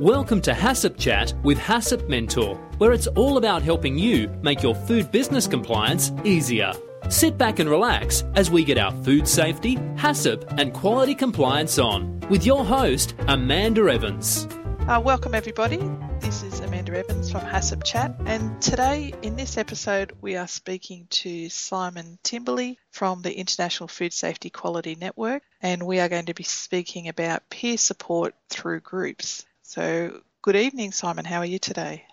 Welcome 0.00 0.40
to 0.42 0.52
HACCP 0.52 0.96
Chat 0.96 1.34
with 1.42 1.58
HACCP 1.58 2.08
Mentor, 2.08 2.54
where 2.78 2.92
it's 2.94 3.06
all 3.08 3.36
about 3.36 3.60
helping 3.60 3.98
you 3.98 4.28
make 4.40 4.62
your 4.62 4.74
food 4.74 5.12
business 5.12 5.46
compliance 5.46 6.10
easier. 6.24 6.72
Sit 7.10 7.36
back 7.36 7.58
and 7.58 7.68
relax 7.68 8.24
as 8.34 8.50
we 8.50 8.64
get 8.64 8.78
our 8.78 8.92
food 9.04 9.28
safety, 9.28 9.76
HACCP, 9.76 10.58
and 10.58 10.72
quality 10.72 11.14
compliance 11.14 11.78
on 11.78 12.18
with 12.30 12.46
your 12.46 12.64
host, 12.64 13.14
Amanda 13.28 13.82
Evans. 13.92 14.48
Uh, 14.88 15.02
welcome, 15.04 15.34
everybody. 15.34 15.76
This 16.20 16.44
is 16.44 16.60
Amanda 16.60 16.96
Evans 16.96 17.30
from 17.30 17.42
HACCP 17.42 17.84
Chat, 17.84 18.14
and 18.24 18.58
today 18.62 19.12
in 19.20 19.36
this 19.36 19.58
episode, 19.58 20.12
we 20.22 20.34
are 20.34 20.48
speaking 20.48 21.08
to 21.10 21.50
Simon 21.50 22.18
Timperley 22.24 22.78
from 22.90 23.20
the 23.20 23.36
International 23.36 23.86
Food 23.86 24.14
Safety 24.14 24.48
Quality 24.48 24.96
Network, 24.98 25.42
and 25.60 25.82
we 25.82 26.00
are 26.00 26.08
going 26.08 26.24
to 26.24 26.34
be 26.34 26.42
speaking 26.42 27.08
about 27.08 27.50
peer 27.50 27.76
support 27.76 28.34
through 28.48 28.80
groups. 28.80 29.44
So, 29.70 30.20
good 30.42 30.56
evening, 30.56 30.90
Simon. 30.90 31.24
How 31.24 31.38
are 31.38 31.46
you 31.46 31.60
today? 31.60 32.04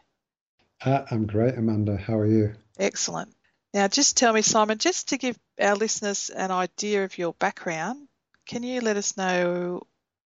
Uh, 0.80 1.06
I'm 1.10 1.26
great, 1.26 1.58
Amanda. 1.58 1.98
How 1.98 2.20
are 2.20 2.28
you? 2.28 2.54
Excellent. 2.78 3.34
Now, 3.74 3.88
just 3.88 4.16
tell 4.16 4.32
me, 4.32 4.44
Simon, 4.44 4.78
just 4.78 5.10
to 5.10 5.18
give 5.18 5.36
our 5.60 5.76
listeners 5.76 6.30
an 6.30 6.52
idea 6.52 7.04
of 7.04 7.18
your 7.18 7.34
background, 7.34 8.10
can 8.46 8.62
you 8.62 8.82
let 8.82 8.96
us 8.96 9.18
know 9.18 9.82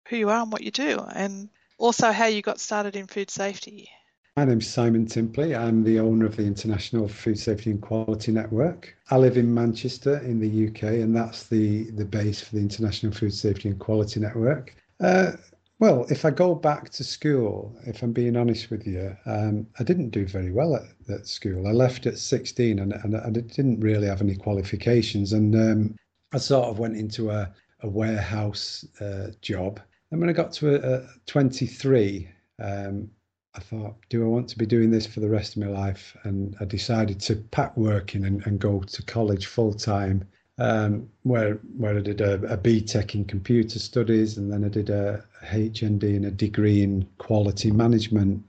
who 0.09 0.17
you 0.17 0.31
are 0.31 0.41
and 0.41 0.53
what 0.53 0.63
you 0.63 0.71
do, 0.71 1.01
and 1.01 1.49
also 1.79 2.13
how 2.13 2.27
you 2.27 2.43
got 2.43 2.61
started 2.61 2.95
in 2.95 3.09
food 3.09 3.29
safety? 3.29 3.91
My 4.37 4.45
name's 4.45 4.69
Simon 4.69 5.07
Timperley. 5.07 5.59
I'm 5.59 5.83
the 5.83 5.99
owner 5.99 6.27
of 6.27 6.37
the 6.37 6.47
International 6.47 7.09
Food 7.09 7.41
Safety 7.41 7.73
and 7.73 7.83
Quality 7.83 8.31
Network. 8.31 8.97
I 9.11 9.17
live 9.17 9.37
in 9.37 9.53
Manchester 9.53 10.19
in 10.19 10.39
the 10.39 10.69
UK, 10.69 11.03
and 11.03 11.17
that's 11.17 11.49
the, 11.49 11.91
the 11.91 12.05
base 12.05 12.41
for 12.41 12.55
the 12.55 12.61
International 12.63 13.11
Food 13.11 13.35
Safety 13.35 13.71
and 13.71 13.81
Quality 13.81 14.21
Network. 14.21 14.77
Uh, 15.01 15.33
well, 15.79 16.07
if 16.09 16.25
I 16.25 16.31
go 16.31 16.55
back 16.55 16.89
to 16.91 17.05
school, 17.05 17.77
if 17.87 18.03
I'm 18.03 18.13
being 18.13 18.37
honest 18.37 18.71
with 18.71 18.87
you, 18.87 19.15
um, 19.27 19.67
I 19.79 19.85
didn't 19.85 20.11
do 20.11 20.27
very 20.27 20.51
well 20.51 20.75
at, 20.75 20.85
at 21.11 21.27
school. 21.27 21.69
I 21.69 21.73
left 21.73 22.07
at 22.07 22.19
16 22.19 22.79
and, 22.79 22.93
and, 22.93 23.15
and 23.15 23.37
I 23.37 23.41
didn't 23.41 23.81
really 23.81 24.07
have 24.07 24.23
any 24.23 24.37
qualifications. 24.37 25.35
And 25.35 25.55
um, 25.55 25.97
I 26.33 26.39
sort 26.39 26.69
of 26.69 26.79
went 26.79 26.97
into 26.97 27.31
a, 27.31 27.53
a 27.81 27.89
warehouse 27.89 28.87
uh, 29.01 29.29
job. 29.43 29.81
And 30.11 30.21
when 30.21 30.31
I 30.31 30.33
got 30.33 30.53
to 30.53 30.77
a, 30.77 31.03
a 31.03 31.07
23, 31.27 32.29
um, 32.63 33.11
I 33.55 33.61
thought, 33.61 33.97
do 34.09 34.23
I 34.23 34.29
want 34.29 34.49
to 34.49 34.59
be 34.59 34.67
doing 34.67 34.91
this 34.91 35.07
for 35.07 35.21
the 35.21 35.29
rest 35.29 35.57
of 35.57 35.63
my 35.63 35.69
life? 35.69 36.17
And 36.25 36.57
I 36.59 36.65
decided 36.65 37.21
to 37.21 37.37
pack 37.37 37.77
working 37.77 38.25
and, 38.25 38.47
and 38.47 38.59
go 38.59 38.81
to 38.81 39.03
college 39.03 39.47
full 39.47 39.75
time 39.75 40.25
um, 40.59 41.09
where 41.23 41.55
where 41.77 41.97
I 41.97 42.01
did 42.01 42.21
a, 42.21 42.35
a 42.53 42.57
BTEC 42.57 43.15
in 43.15 43.25
computer 43.25 43.79
studies, 43.79 44.39
and 44.39 44.53
then 44.53 44.65
I 44.65 44.69
did 44.69 44.91
a 44.91 45.25
HND 45.45 46.17
and 46.17 46.25
a 46.25 46.31
degree 46.31 46.83
in 46.83 47.07
quality 47.19 47.71
management. 47.71 48.43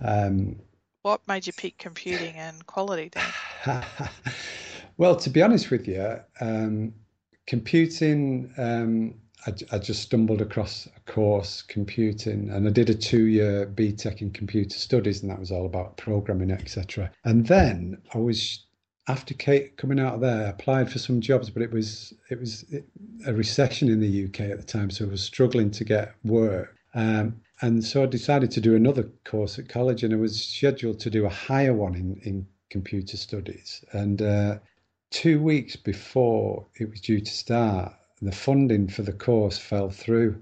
Um, 0.00 0.56
what 1.02 1.26
made 1.26 1.46
you 1.46 1.52
pick 1.52 1.78
computing 1.78 2.34
and 2.36 2.64
quality 2.66 3.10
then? 3.12 3.84
well, 4.96 5.16
to 5.16 5.30
be 5.30 5.42
honest 5.42 5.70
with 5.70 5.88
you, 5.88 6.20
um, 6.40 6.94
computing. 7.46 8.52
Um, 8.56 9.14
I, 9.46 9.54
I, 9.72 9.78
just 9.78 10.02
stumbled 10.02 10.42
across 10.42 10.86
a 10.94 11.10
course 11.10 11.62
computing 11.62 12.50
and 12.50 12.68
I 12.68 12.70
did 12.70 12.90
a 12.90 12.94
two 12.94 13.24
year 13.24 13.66
BTEC 13.66 14.20
in 14.20 14.32
computer 14.32 14.76
studies 14.76 15.22
and 15.22 15.30
that 15.30 15.40
was 15.40 15.50
all 15.50 15.64
about 15.64 15.96
programming 15.96 16.50
etc 16.50 17.10
and 17.24 17.46
then 17.46 17.96
I 18.12 18.18
was 18.18 18.66
after 19.10 19.34
Kate 19.34 19.76
coming 19.76 19.98
out 19.98 20.14
of 20.14 20.20
there, 20.20 20.46
applied 20.48 20.90
for 20.90 21.00
some 21.00 21.20
jobs, 21.20 21.50
but 21.50 21.62
it 21.62 21.72
was 21.72 22.14
it 22.30 22.38
was 22.38 22.64
a 23.26 23.34
recession 23.34 23.88
in 23.88 24.00
the 24.00 24.24
UK 24.26 24.40
at 24.52 24.58
the 24.58 24.72
time, 24.78 24.90
so 24.90 25.04
I 25.04 25.08
was 25.08 25.22
struggling 25.22 25.70
to 25.72 25.84
get 25.84 26.14
work. 26.24 26.76
Um, 26.94 27.40
and 27.60 27.84
so 27.84 28.04
I 28.04 28.06
decided 28.06 28.50
to 28.52 28.60
do 28.60 28.76
another 28.76 29.04
course 29.24 29.58
at 29.58 29.68
college, 29.68 30.04
and 30.04 30.14
I 30.14 30.16
was 30.16 30.40
scheduled 30.40 31.00
to 31.00 31.10
do 31.10 31.26
a 31.26 31.36
higher 31.48 31.74
one 31.74 31.94
in 31.96 32.20
in 32.22 32.46
computer 32.70 33.16
studies. 33.16 33.84
And 33.92 34.22
uh, 34.22 34.58
two 35.10 35.42
weeks 35.42 35.74
before 35.74 36.66
it 36.78 36.88
was 36.88 37.00
due 37.00 37.20
to 37.20 37.32
start, 37.44 37.92
the 38.22 38.32
funding 38.32 38.86
for 38.86 39.02
the 39.02 39.12
course 39.12 39.58
fell 39.58 39.90
through, 39.90 40.40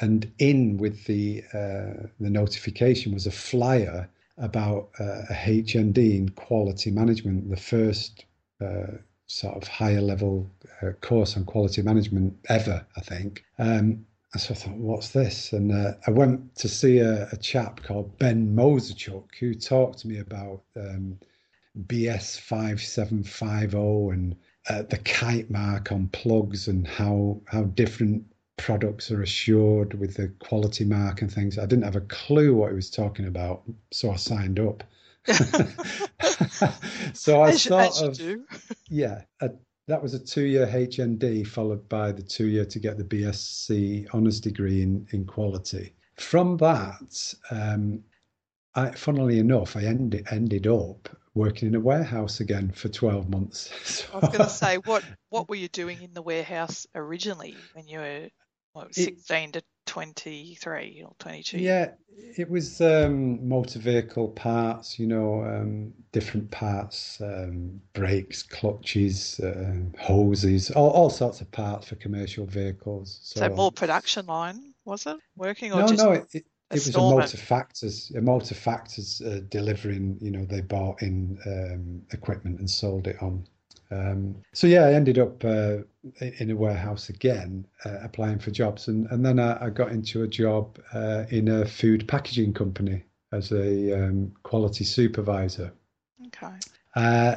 and 0.00 0.30
in 0.38 0.76
with 0.76 1.06
the 1.06 1.42
uh, 1.54 2.08
the 2.20 2.30
notification 2.42 3.14
was 3.14 3.26
a 3.26 3.38
flyer 3.48 4.10
about 4.38 4.90
uh, 4.98 5.22
a 5.30 5.34
HND 5.34 6.16
in 6.16 6.28
quality 6.30 6.90
management, 6.90 7.50
the 7.50 7.56
first 7.56 8.24
uh, 8.60 8.98
sort 9.26 9.56
of 9.56 9.68
higher 9.68 10.00
level 10.00 10.50
uh, 10.82 10.92
course 11.00 11.36
on 11.36 11.44
quality 11.44 11.82
management 11.82 12.34
ever, 12.48 12.84
I 12.96 13.00
think. 13.00 13.44
Um, 13.58 14.04
and 14.32 14.40
so 14.40 14.54
I 14.54 14.56
thought, 14.56 14.76
what's 14.76 15.08
this? 15.08 15.52
And 15.52 15.72
uh, 15.72 15.92
I 16.06 16.10
went 16.10 16.54
to 16.56 16.68
see 16.68 16.98
a, 16.98 17.28
a, 17.32 17.36
chap 17.36 17.82
called 17.82 18.18
Ben 18.18 18.54
Moserchuk 18.56 19.34
who 19.38 19.54
talked 19.54 19.98
to 20.00 20.08
me 20.08 20.18
about 20.18 20.62
um, 20.74 21.18
BS 21.86 22.40
5750 22.40 24.14
and 24.14 24.36
uh, 24.68 24.82
the 24.88 24.98
kite 24.98 25.50
mark 25.50 25.92
on 25.92 26.08
plugs 26.08 26.68
and 26.68 26.86
how 26.86 27.40
how 27.46 27.64
different 27.64 28.24
products 28.56 29.10
are 29.10 29.22
assured 29.22 29.94
with 29.94 30.14
the 30.14 30.28
quality 30.40 30.84
mark 30.84 31.22
and 31.22 31.32
things. 31.32 31.58
I 31.58 31.66
didn't 31.66 31.84
have 31.84 31.96
a 31.96 32.02
clue 32.02 32.54
what 32.54 32.70
he 32.70 32.74
was 32.76 32.90
talking 32.90 33.26
about, 33.26 33.62
so 33.90 34.10
I 34.10 34.16
signed 34.16 34.60
up. 34.60 34.84
so 37.12 37.42
I 37.42 37.50
as, 37.50 37.62
sort 37.62 37.86
as 37.86 38.00
of 38.02 38.20
yeah, 38.88 39.22
a, 39.40 39.50
that 39.86 40.02
was 40.02 40.14
a 40.14 40.18
two-year 40.18 40.66
HND 40.66 41.46
followed 41.46 41.88
by 41.88 42.12
the 42.12 42.22
two-year 42.22 42.64
to 42.66 42.78
get 42.78 42.98
the 42.98 43.04
BSc 43.04 44.08
honours 44.10 44.40
degree 44.40 44.82
in 44.82 45.06
in 45.12 45.24
quality. 45.24 45.94
From 46.16 46.56
that, 46.58 47.34
um, 47.50 48.02
I, 48.74 48.90
funnily 48.90 49.38
enough, 49.38 49.76
I 49.76 49.82
ended 49.82 50.26
ended 50.30 50.66
up 50.66 51.08
working 51.34 51.68
in 51.68 51.74
a 51.74 51.80
warehouse 51.80 52.40
again 52.40 52.70
for 52.70 52.88
12 52.88 53.30
months. 53.30 53.70
So, 53.84 54.04
I 54.14 54.18
was 54.18 54.28
going 54.28 54.44
to 54.44 54.48
say, 54.48 54.76
what 54.78 55.04
what 55.30 55.48
were 55.48 55.56
you 55.56 55.68
doing 55.68 56.02
in 56.02 56.14
the 56.14 56.22
warehouse 56.22 56.86
originally 56.94 57.56
when 57.74 57.86
you 57.86 57.98
were 57.98 58.28
what, 58.72 58.94
16 58.94 59.48
it, 59.48 59.52
to 59.52 59.62
23 59.86 61.02
or 61.04 61.12
22? 61.18 61.58
Yeah, 61.58 61.90
it 62.36 62.48
was 62.48 62.80
um, 62.80 63.46
motor 63.46 63.78
vehicle 63.78 64.28
parts, 64.28 64.98
you 64.98 65.06
know, 65.06 65.42
um, 65.44 65.92
different 66.12 66.50
parts, 66.50 67.20
um, 67.20 67.80
brakes, 67.92 68.42
clutches, 68.42 69.40
uh, 69.40 69.74
hoses, 70.00 70.70
all, 70.70 70.90
all 70.90 71.10
sorts 71.10 71.40
of 71.40 71.50
parts 71.50 71.88
for 71.88 71.96
commercial 71.96 72.46
vehicles. 72.46 73.20
So, 73.22 73.40
so 73.40 73.48
more 73.50 73.72
production 73.72 74.26
line, 74.26 74.74
was 74.84 75.06
it? 75.06 75.16
Working 75.36 75.72
or 75.72 75.80
no, 75.80 75.88
just 75.88 76.04
no, 76.04 76.12
it, 76.12 76.26
it, 76.32 76.44
it 76.70 76.74
was 76.74 76.94
a 76.94 76.98
motor 76.98 77.36
factors, 77.36 78.12
a 78.16 78.20
motor 78.20 78.54
factors 78.54 79.20
uh, 79.20 79.40
delivering. 79.48 80.18
You 80.20 80.30
know, 80.30 80.44
they 80.44 80.62
bought 80.62 81.02
in 81.02 81.38
um, 81.46 82.02
equipment 82.12 82.60
and 82.60 82.70
sold 82.70 83.06
it 83.06 83.16
on 83.20 83.46
um, 83.92 84.36
so 84.52 84.66
yeah, 84.66 84.84
I 84.84 84.94
ended 84.94 85.18
up 85.18 85.44
uh, 85.44 85.78
in 86.20 86.50
a 86.50 86.56
warehouse 86.56 87.08
again, 87.08 87.66
uh, 87.84 87.98
applying 88.02 88.38
for 88.38 88.50
jobs, 88.50 88.88
and 88.88 89.06
and 89.10 89.24
then 89.24 89.38
I, 89.38 89.66
I 89.66 89.70
got 89.70 89.92
into 89.92 90.22
a 90.22 90.28
job 90.28 90.78
uh, 90.94 91.24
in 91.30 91.48
a 91.48 91.66
food 91.66 92.08
packaging 92.08 92.54
company 92.54 93.04
as 93.32 93.52
a 93.52 93.92
um, 93.92 94.32
quality 94.42 94.84
supervisor. 94.84 95.72
Okay. 96.26 96.54
Uh, 96.94 97.36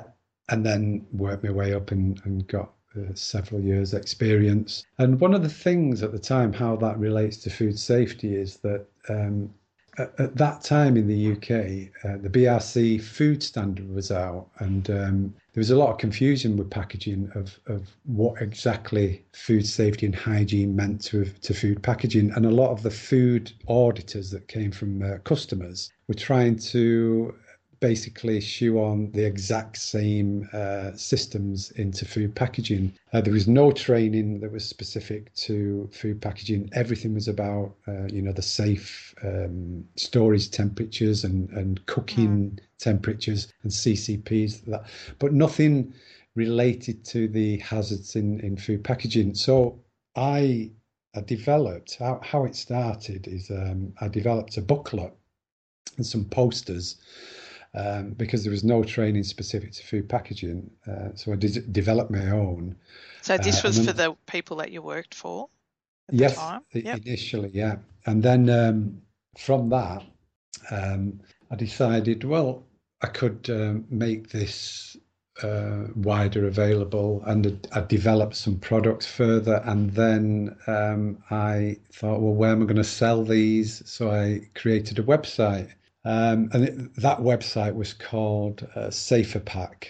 and 0.49 0.65
then 0.65 1.05
worked 1.11 1.43
my 1.43 1.51
way 1.51 1.73
up 1.73 1.91
and, 1.91 2.21
and 2.25 2.47
got 2.47 2.71
uh, 2.95 3.13
several 3.13 3.61
years 3.61 3.93
experience. 3.93 4.85
And 4.99 5.19
one 5.19 5.33
of 5.33 5.41
the 5.41 5.49
things 5.49 6.03
at 6.03 6.11
the 6.11 6.19
time, 6.19 6.53
how 6.53 6.75
that 6.77 6.99
relates 6.99 7.37
to 7.37 7.49
food 7.49 7.79
safety, 7.79 8.35
is 8.35 8.57
that 8.57 8.85
um, 9.09 9.53
at, 9.97 10.19
at, 10.19 10.35
that 10.35 10.61
time 10.61 10.97
in 10.97 11.07
the 11.07 11.31
UK, 11.31 11.91
uh, 12.03 12.17
the 12.21 12.29
BRC 12.29 13.01
food 13.01 13.41
standard 13.41 13.93
was 13.93 14.11
out, 14.11 14.47
and 14.59 14.89
um, 14.89 15.33
there 15.53 15.61
was 15.61 15.71
a 15.71 15.77
lot 15.77 15.91
of 15.91 15.97
confusion 15.97 16.57
with 16.57 16.69
packaging 16.69 17.31
of, 17.35 17.59
of 17.67 17.87
what 18.05 18.41
exactly 18.41 19.23
food 19.33 19.65
safety 19.65 20.05
and 20.05 20.15
hygiene 20.15 20.75
meant 20.75 21.01
to, 21.05 21.25
to 21.25 21.53
food 21.53 21.81
packaging. 21.81 22.31
And 22.31 22.45
a 22.45 22.51
lot 22.51 22.71
of 22.71 22.83
the 22.83 22.91
food 22.91 23.51
auditors 23.67 24.31
that 24.31 24.47
came 24.47 24.71
from 24.71 25.01
uh, 25.01 25.17
customers 25.19 25.91
were 26.07 26.13
trying 26.13 26.57
to 26.57 27.33
basically 27.79 28.39
shoe 28.39 28.79
on 28.79 29.11
the 29.11 29.23
exact 29.25 29.77
same 29.77 30.49
uh, 30.53 30.91
systems 30.95 31.71
into 31.71 32.05
food 32.05 32.35
packaging. 32.35 32.93
Uh, 33.13 33.21
there 33.21 33.33
was 33.33 33.47
no 33.47 33.71
training 33.71 34.39
that 34.39 34.51
was 34.51 34.67
specific 34.67 35.33
to 35.35 35.89
food 35.91 36.21
packaging. 36.21 36.69
Everything 36.73 37.13
was 37.13 37.27
about, 37.27 37.75
uh, 37.87 38.05
you 38.11 38.21
know, 38.21 38.31
the 38.31 38.41
safe 38.41 39.13
um, 39.23 39.83
storage 39.95 40.51
temperatures 40.51 41.23
and, 41.23 41.49
and 41.51 41.85
cooking 41.85 42.51
mm. 42.51 42.59
temperatures 42.77 43.51
and 43.63 43.71
CCPs, 43.71 44.65
that, 44.65 44.85
but 45.19 45.33
nothing 45.33 45.93
related 46.35 47.03
to 47.05 47.27
the 47.27 47.57
hazards 47.57 48.15
in, 48.15 48.39
in 48.41 48.57
food 48.57 48.83
packaging. 48.83 49.33
So 49.33 49.79
I, 50.15 50.71
I 51.15 51.21
developed, 51.21 51.95
how, 51.97 52.19
how 52.23 52.45
it 52.45 52.55
started 52.55 53.27
is 53.27 53.49
um, 53.49 53.93
I 54.01 54.07
developed 54.07 54.57
a 54.57 54.61
booklet 54.61 55.13
and 55.97 56.05
some 56.05 56.25
posters 56.25 56.97
um, 57.75 58.11
because 58.11 58.43
there 58.43 58.51
was 58.51 58.63
no 58.63 58.83
training 58.83 59.23
specific 59.23 59.71
to 59.73 59.83
food 59.83 60.07
packaging. 60.09 60.69
Uh, 60.87 61.09
so 61.15 61.33
I 61.33 61.35
did 61.35 61.71
develop 61.73 62.09
my 62.09 62.29
own. 62.29 62.75
So 63.21 63.37
this 63.37 63.63
uh, 63.63 63.67
was 63.67 63.77
then, 63.77 63.85
for 63.85 63.93
the 63.93 64.15
people 64.27 64.57
that 64.57 64.71
you 64.71 64.81
worked 64.81 65.13
for. 65.13 65.49
yes, 66.11 66.39
yep. 66.73 66.99
initially, 67.05 67.49
yeah, 67.53 67.77
and 68.05 68.21
then 68.21 68.49
um, 68.49 69.01
from 69.37 69.69
that, 69.69 70.03
um, 70.71 71.19
I 71.51 71.55
decided, 71.55 72.23
well, 72.23 72.63
I 73.01 73.07
could 73.07 73.49
um, 73.49 73.85
make 73.89 74.29
this 74.29 74.97
uh, 75.43 75.87
wider 75.95 76.47
available 76.47 77.21
and 77.25 77.67
I 77.73 77.81
developed 77.81 78.35
some 78.35 78.57
products 78.57 79.05
further. 79.05 79.61
And 79.65 79.91
then 79.91 80.55
um, 80.67 81.17
I 81.29 81.77
thought, 81.91 82.21
well, 82.21 82.33
where 82.33 82.51
am 82.51 82.61
I 82.61 82.65
going 82.65 82.77
to 82.77 82.83
sell 82.83 83.23
these? 83.23 83.83
So 83.89 84.11
I 84.11 84.41
created 84.55 84.99
a 84.99 85.03
website. 85.03 85.71
Um, 86.05 86.49
and 86.53 86.63
it, 86.65 86.95
that 86.97 87.19
website 87.19 87.73
was 87.73 87.93
called 87.93 88.67
uh, 88.75 88.91
Safer 88.91 89.39
Pack. 89.39 89.89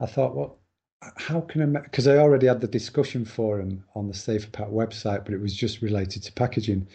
I 0.02 0.06
thought, 0.06 0.34
well, 0.34 0.58
how 1.16 1.40
can 1.40 1.76
I? 1.76 1.81
Because 1.81 2.06
I 2.06 2.16
already 2.16 2.46
had 2.46 2.60
the 2.60 2.69
discussion 2.69 3.25
forum 3.25 3.84
on 3.94 4.08
the 4.08 4.14
Safer 4.14 4.50
Pack 4.50 4.69
website, 4.69 5.25
but 5.25 5.34
it 5.34 5.40
was 5.40 5.54
just 5.54 5.82
related 5.82 6.22
to 6.25 6.32
packaging. 6.32 6.82
Mm. 6.82 6.87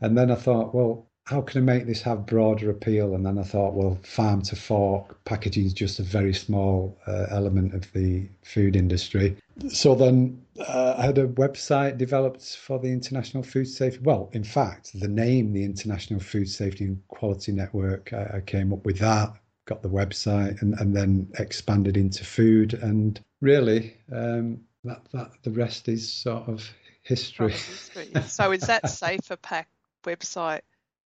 And 0.00 0.18
then 0.18 0.30
I 0.30 0.34
thought, 0.34 0.74
well, 0.74 1.06
how 1.26 1.40
can 1.40 1.62
I 1.62 1.64
make 1.64 1.86
this 1.86 2.02
have 2.02 2.26
broader 2.26 2.70
appeal? 2.70 3.14
And 3.14 3.24
then 3.24 3.38
I 3.38 3.44
thought, 3.44 3.74
well, 3.74 3.98
farm 4.02 4.42
to 4.42 4.56
fork 4.56 5.24
packaging 5.24 5.64
is 5.64 5.72
just 5.72 5.98
a 5.98 6.02
very 6.02 6.34
small 6.34 6.98
uh, 7.06 7.26
element 7.30 7.74
of 7.74 7.90
the 7.92 8.28
food 8.42 8.76
industry. 8.76 9.36
So 9.68 9.94
then 9.94 10.42
uh, 10.68 10.96
I 10.98 11.06
had 11.06 11.18
a 11.18 11.26
website 11.26 11.96
developed 11.96 12.56
for 12.56 12.78
the 12.78 12.88
International 12.88 13.42
Food 13.42 13.68
Safety. 13.68 14.00
Well, 14.02 14.28
in 14.32 14.44
fact, 14.44 15.00
the 15.00 15.08
name, 15.08 15.52
the 15.52 15.64
International 15.64 16.20
Food 16.20 16.48
Safety 16.48 16.84
and 16.84 17.08
Quality 17.08 17.52
Network, 17.52 18.12
I, 18.12 18.36
I 18.36 18.40
came 18.40 18.72
up 18.72 18.84
with 18.84 18.98
that, 18.98 19.32
got 19.66 19.82
the 19.82 19.88
website, 19.88 20.60
and, 20.62 20.74
and 20.74 20.94
then 20.94 21.28
expanded 21.38 21.96
into 21.96 22.24
food. 22.24 22.74
And 22.74 23.20
really, 23.40 23.96
um, 24.12 24.60
that, 24.84 25.02
that 25.12 25.30
the 25.42 25.50
rest 25.50 25.88
is 25.88 26.12
sort 26.12 26.48
of 26.48 26.68
history. 27.02 27.52
history. 27.52 28.10
so 28.26 28.52
is 28.52 28.62
that 28.62 28.88
Safer 28.88 29.36
Pack 29.36 29.68
website? 30.04 30.60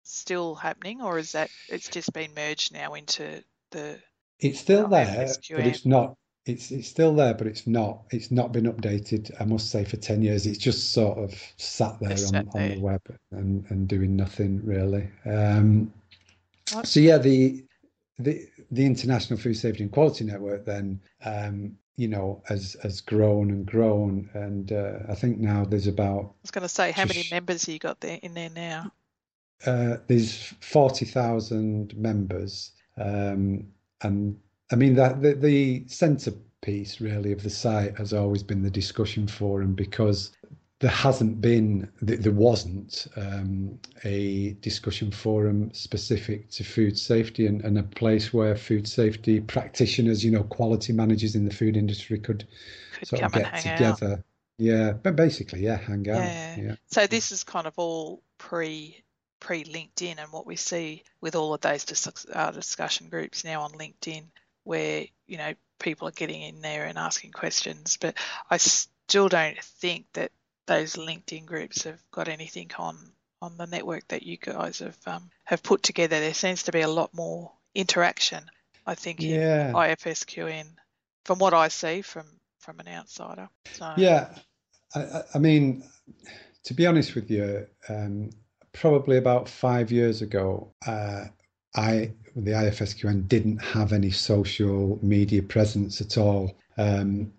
still 0.06 0.54
happening, 0.54 1.02
or 1.02 1.18
is 1.18 1.32
that 1.32 1.50
it's 1.68 1.88
just 1.88 2.12
been 2.12 2.30
merged 2.34 2.72
now 2.72 2.94
into 2.94 3.42
the? 3.70 3.98
It's 4.38 4.60
still 4.60 4.88
there, 4.88 5.28
but 5.50 5.66
it's 5.66 5.84
not. 5.84 6.16
It's 6.44 6.70
it's 6.70 6.88
still 6.88 7.14
there, 7.14 7.34
but 7.34 7.46
it's 7.46 7.66
not. 7.66 8.04
It's 8.10 8.30
not 8.30 8.52
been 8.52 8.64
updated. 8.64 9.30
I 9.40 9.44
must 9.44 9.70
say 9.70 9.84
for 9.84 9.96
ten 9.96 10.22
years, 10.22 10.46
it's 10.46 10.58
just 10.58 10.92
sort 10.92 11.18
of 11.18 11.34
sat 11.56 11.98
there 12.00 12.16
on, 12.28 12.48
on 12.54 12.68
the 12.70 12.78
web 12.78 13.02
and 13.32 13.64
and 13.68 13.88
doing 13.88 14.16
nothing 14.16 14.64
really. 14.64 15.08
Um, 15.24 15.92
so 16.84 17.00
yeah, 17.00 17.18
the 17.18 17.64
the 18.18 18.46
the 18.70 18.86
International 18.86 19.38
Food 19.38 19.56
Safety 19.56 19.82
and 19.82 19.92
Quality 19.92 20.24
Network 20.24 20.64
then 20.64 21.00
um, 21.24 21.76
you 21.96 22.08
know 22.08 22.42
has 22.46 22.76
has 22.82 23.00
grown 23.00 23.50
and 23.50 23.66
grown 23.66 24.28
and 24.34 24.72
uh, 24.72 24.98
I 25.08 25.14
think 25.14 25.38
now 25.38 25.64
there's 25.64 25.86
about 25.86 26.24
I 26.24 26.42
was 26.42 26.50
going 26.50 26.62
to 26.62 26.68
say 26.68 26.92
how 26.92 27.04
many 27.04 27.26
members 27.30 27.68
you 27.68 27.78
got 27.78 28.00
there 28.00 28.18
in 28.22 28.34
there 28.34 28.50
now 28.50 28.92
uh, 29.64 29.96
there's 30.06 30.54
40,000 30.60 31.96
members. 31.96 32.72
Um, 32.98 33.66
and 34.02 34.38
I 34.70 34.76
mean, 34.76 34.94
that 34.96 35.22
the, 35.22 35.32
the 35.34 35.84
centerpiece 35.86 37.00
really 37.00 37.32
of 37.32 37.42
the 37.42 37.50
site 37.50 37.96
has 37.96 38.12
always 38.12 38.42
been 38.42 38.62
the 38.62 38.70
discussion 38.70 39.26
forum 39.26 39.74
because 39.74 40.32
there 40.80 40.90
hasn't 40.90 41.40
been, 41.40 41.90
there 42.02 42.32
wasn't 42.32 43.06
um, 43.16 43.78
a 44.04 44.52
discussion 44.60 45.10
forum 45.10 45.72
specific 45.72 46.50
to 46.50 46.64
food 46.64 46.98
safety 46.98 47.46
and, 47.46 47.62
and, 47.62 47.78
a 47.78 47.82
place 47.82 48.34
where 48.34 48.54
food 48.54 48.86
safety 48.86 49.40
practitioners, 49.40 50.22
you 50.22 50.30
know, 50.30 50.42
quality 50.42 50.92
managers 50.92 51.34
in 51.34 51.46
the 51.46 51.54
food 51.54 51.78
industry 51.78 52.18
could, 52.18 52.46
could 52.98 53.08
sort 53.08 53.22
of 53.22 53.32
get 53.32 53.56
together. 53.56 54.12
Out. 54.12 54.18
Yeah, 54.58 54.92
but 54.92 55.16
basically, 55.16 55.60
yeah, 55.60 55.76
hang 55.76 56.08
out. 56.10 56.22
Yeah. 56.22 56.56
yeah. 56.56 56.74
So 56.86 57.06
this 57.06 57.32
is 57.32 57.44
kind 57.44 57.66
of 57.66 57.74
all 57.78 58.22
pre 58.38 59.02
pre 59.40 59.64
LinkedIn 59.64 60.18
and 60.18 60.32
what 60.32 60.46
we 60.46 60.56
see 60.56 61.04
with 61.20 61.36
all 61.36 61.54
of 61.54 61.60
those 61.60 61.84
dis- 61.84 62.26
uh, 62.32 62.50
discussion 62.50 63.08
groups 63.08 63.44
now 63.44 63.62
on 63.62 63.72
LinkedIn, 63.72 64.24
where 64.64 65.04
you 65.26 65.38
know 65.38 65.54
people 65.78 66.08
are 66.08 66.12
getting 66.12 66.40
in 66.42 66.60
there 66.62 66.86
and 66.86 66.96
asking 66.96 67.32
questions. 67.32 67.98
But 68.00 68.16
I 68.50 68.56
still 68.56 69.28
don't 69.28 69.62
think 69.62 70.06
that 70.14 70.32
those 70.66 70.94
LinkedIn 70.94 71.46
groups 71.46 71.84
have 71.84 72.00
got 72.10 72.28
anything 72.28 72.70
on 72.78 72.96
on 73.42 73.56
the 73.58 73.66
network 73.66 74.08
that 74.08 74.22
you 74.22 74.36
guys 74.36 74.78
have 74.80 74.98
um, 75.06 75.30
have 75.44 75.62
put 75.62 75.82
together. 75.82 76.20
There 76.20 76.34
seems 76.34 76.64
to 76.64 76.72
be 76.72 76.80
a 76.80 76.88
lot 76.88 77.14
more 77.14 77.52
interaction. 77.74 78.44
I 78.86 78.94
think 78.94 79.20
yeah. 79.20 79.68
in 79.68 79.74
IFSQN, 79.74 80.66
from 81.24 81.38
what 81.38 81.54
I 81.54 81.68
see 81.68 82.02
from 82.02 82.26
from 82.60 82.80
an 82.80 82.88
outsider. 82.88 83.48
So. 83.72 83.92
Yeah, 83.96 84.28
I, 84.94 85.22
I 85.34 85.38
mean, 85.38 85.84
to 86.64 86.74
be 86.74 86.86
honest 86.86 87.14
with 87.14 87.30
you, 87.30 87.66
um, 87.88 88.30
probably 88.72 89.18
about 89.18 89.48
five 89.48 89.90
years 89.92 90.22
ago, 90.22 90.72
uh, 90.86 91.24
I 91.74 92.12
the 92.34 92.50
IFSQN 92.50 93.28
didn't 93.28 93.58
have 93.58 93.92
any 93.92 94.10
social 94.10 94.98
media 95.02 95.42
presence 95.42 96.00
at 96.00 96.18
all. 96.18 96.56
Um, 96.76 97.32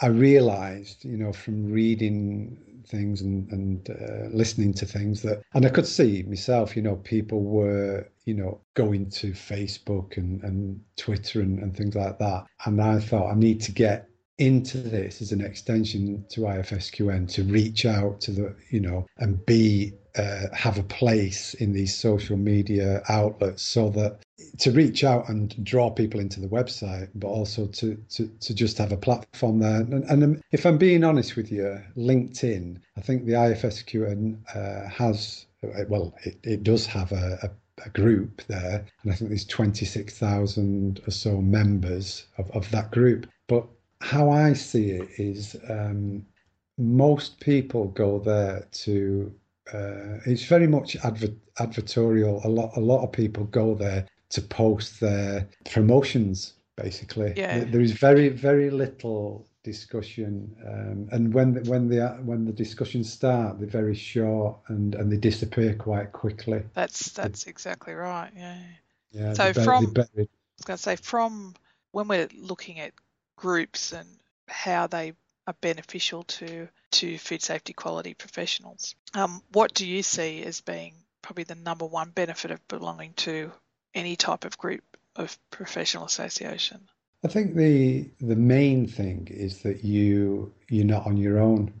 I 0.00 0.06
realised, 0.06 1.04
you 1.04 1.16
know, 1.16 1.32
from 1.32 1.72
reading 1.72 2.58
things 2.86 3.22
and, 3.22 3.50
and 3.50 3.90
uh, 3.90 4.28
listening 4.36 4.72
to 4.74 4.86
things 4.86 5.22
that, 5.22 5.42
and 5.54 5.66
I 5.66 5.68
could 5.68 5.86
see 5.86 6.22
myself, 6.24 6.76
you 6.76 6.82
know, 6.82 6.96
people 6.96 7.42
were, 7.42 8.08
you 8.24 8.34
know, 8.34 8.60
going 8.74 9.10
to 9.10 9.32
Facebook 9.32 10.16
and, 10.16 10.42
and 10.42 10.80
Twitter 10.96 11.40
and, 11.40 11.58
and 11.58 11.76
things 11.76 11.94
like 11.94 12.18
that. 12.18 12.44
And 12.66 12.80
I 12.80 12.98
thought 13.00 13.30
I 13.30 13.34
need 13.34 13.60
to 13.62 13.72
get 13.72 14.08
into 14.38 14.78
this 14.78 15.22
as 15.22 15.32
an 15.32 15.40
extension 15.40 16.24
to 16.30 16.42
IFSQN 16.42 17.32
to 17.34 17.44
reach 17.44 17.86
out 17.86 18.20
to 18.22 18.32
the, 18.32 18.56
you 18.70 18.80
know, 18.80 19.06
and 19.18 19.44
be 19.46 19.92
uh, 20.16 20.46
have 20.52 20.78
a 20.78 20.82
place 20.82 21.54
in 21.54 21.72
these 21.72 21.96
social 21.96 22.36
media 22.36 23.02
outlets 23.08 23.62
so 23.62 23.90
that 23.90 24.20
to 24.58 24.70
reach 24.70 25.04
out 25.04 25.28
and 25.28 25.64
draw 25.64 25.90
people 25.90 26.20
into 26.20 26.40
the 26.40 26.48
website, 26.48 27.08
but 27.14 27.28
also 27.28 27.66
to 27.66 27.96
to, 28.10 28.28
to 28.40 28.54
just 28.54 28.78
have 28.78 28.92
a 28.92 28.96
platform 28.96 29.58
there. 29.58 29.80
And, 29.80 30.04
and 30.04 30.42
if 30.52 30.64
I'm 30.64 30.78
being 30.78 31.04
honest 31.04 31.36
with 31.36 31.50
you, 31.50 31.80
LinkedIn, 31.96 32.78
I 32.96 33.00
think 33.00 33.26
the 33.26 33.32
IFSQN 33.32 34.38
uh, 34.54 34.88
has, 34.88 35.46
well, 35.88 36.14
it, 36.24 36.38
it 36.42 36.62
does 36.62 36.86
have 36.86 37.12
a, 37.12 37.38
a 37.42 37.50
a 37.84 37.88
group 37.90 38.42
there, 38.46 38.84
and 39.02 39.12
I 39.12 39.16
think 39.16 39.30
there's 39.30 39.44
26,000 39.44 41.00
or 41.06 41.10
so 41.10 41.40
members 41.40 42.26
of, 42.38 42.50
of 42.52 42.70
that 42.70 42.90
group. 42.90 43.26
But 43.48 43.66
how 44.00 44.30
I 44.30 44.52
see 44.52 44.90
it 44.90 45.08
is 45.18 45.56
um, 45.68 46.24
most 46.78 47.40
people 47.40 47.88
go 47.88 48.18
there 48.18 48.66
to. 48.84 49.32
Uh, 49.72 50.20
it's 50.26 50.44
very 50.44 50.66
much 50.66 50.96
adver- 51.04 51.34
advertorial. 51.58 52.44
A 52.44 52.48
lot, 52.48 52.76
a 52.76 52.80
lot 52.80 53.02
of 53.02 53.12
people 53.12 53.44
go 53.44 53.74
there 53.74 54.06
to 54.30 54.42
post 54.42 55.00
their 55.00 55.48
promotions. 55.70 56.54
Basically, 56.76 57.32
yeah. 57.36 57.62
there 57.64 57.80
is 57.80 57.92
very, 57.92 58.28
very 58.28 58.68
little 58.68 59.46
discussion, 59.62 60.54
um, 60.66 61.08
and 61.12 61.32
when 61.32 61.62
when 61.64 61.88
the 61.88 62.08
when 62.24 62.44
the 62.44 62.52
discussions 62.52 63.12
start, 63.12 63.60
they're 63.60 63.68
very 63.68 63.94
short 63.94 64.58
and 64.66 64.96
and 64.96 65.10
they 65.10 65.16
disappear 65.16 65.74
quite 65.74 66.10
quickly. 66.12 66.62
That's 66.74 67.12
that's 67.12 67.46
exactly 67.46 67.94
right. 67.94 68.30
Yeah. 68.36 68.58
Yeah. 69.12 69.32
So 69.34 69.52
from 69.52 69.94
I 69.96 70.04
was 70.16 70.64
going 70.64 70.76
to 70.76 70.82
say 70.82 70.96
from 70.96 71.54
when 71.92 72.08
we're 72.08 72.28
looking 72.36 72.80
at 72.80 72.92
groups 73.36 73.92
and 73.92 74.08
how 74.48 74.86
they 74.86 75.12
are 75.46 75.54
beneficial 75.60 76.24
to 76.24 76.68
to 76.92 77.18
food 77.18 77.42
safety 77.42 77.72
quality 77.72 78.14
professionals. 78.14 78.94
Um, 79.14 79.42
what 79.52 79.74
do 79.74 79.86
you 79.86 80.02
see 80.02 80.42
as 80.44 80.60
being 80.60 80.94
probably 81.22 81.44
the 81.44 81.54
number 81.54 81.86
one 81.86 82.10
benefit 82.10 82.50
of 82.50 82.66
belonging 82.68 83.14
to 83.14 83.52
any 83.94 84.16
type 84.16 84.44
of 84.44 84.56
group 84.58 84.84
of 85.16 85.36
professional 85.50 86.04
association? 86.04 86.88
I 87.24 87.28
think 87.28 87.54
the 87.54 88.10
the 88.20 88.36
main 88.36 88.86
thing 88.86 89.28
is 89.30 89.62
that 89.62 89.84
you 89.84 90.52
you're 90.68 90.84
not 90.84 91.06
on 91.06 91.16
your 91.16 91.38
own. 91.38 91.72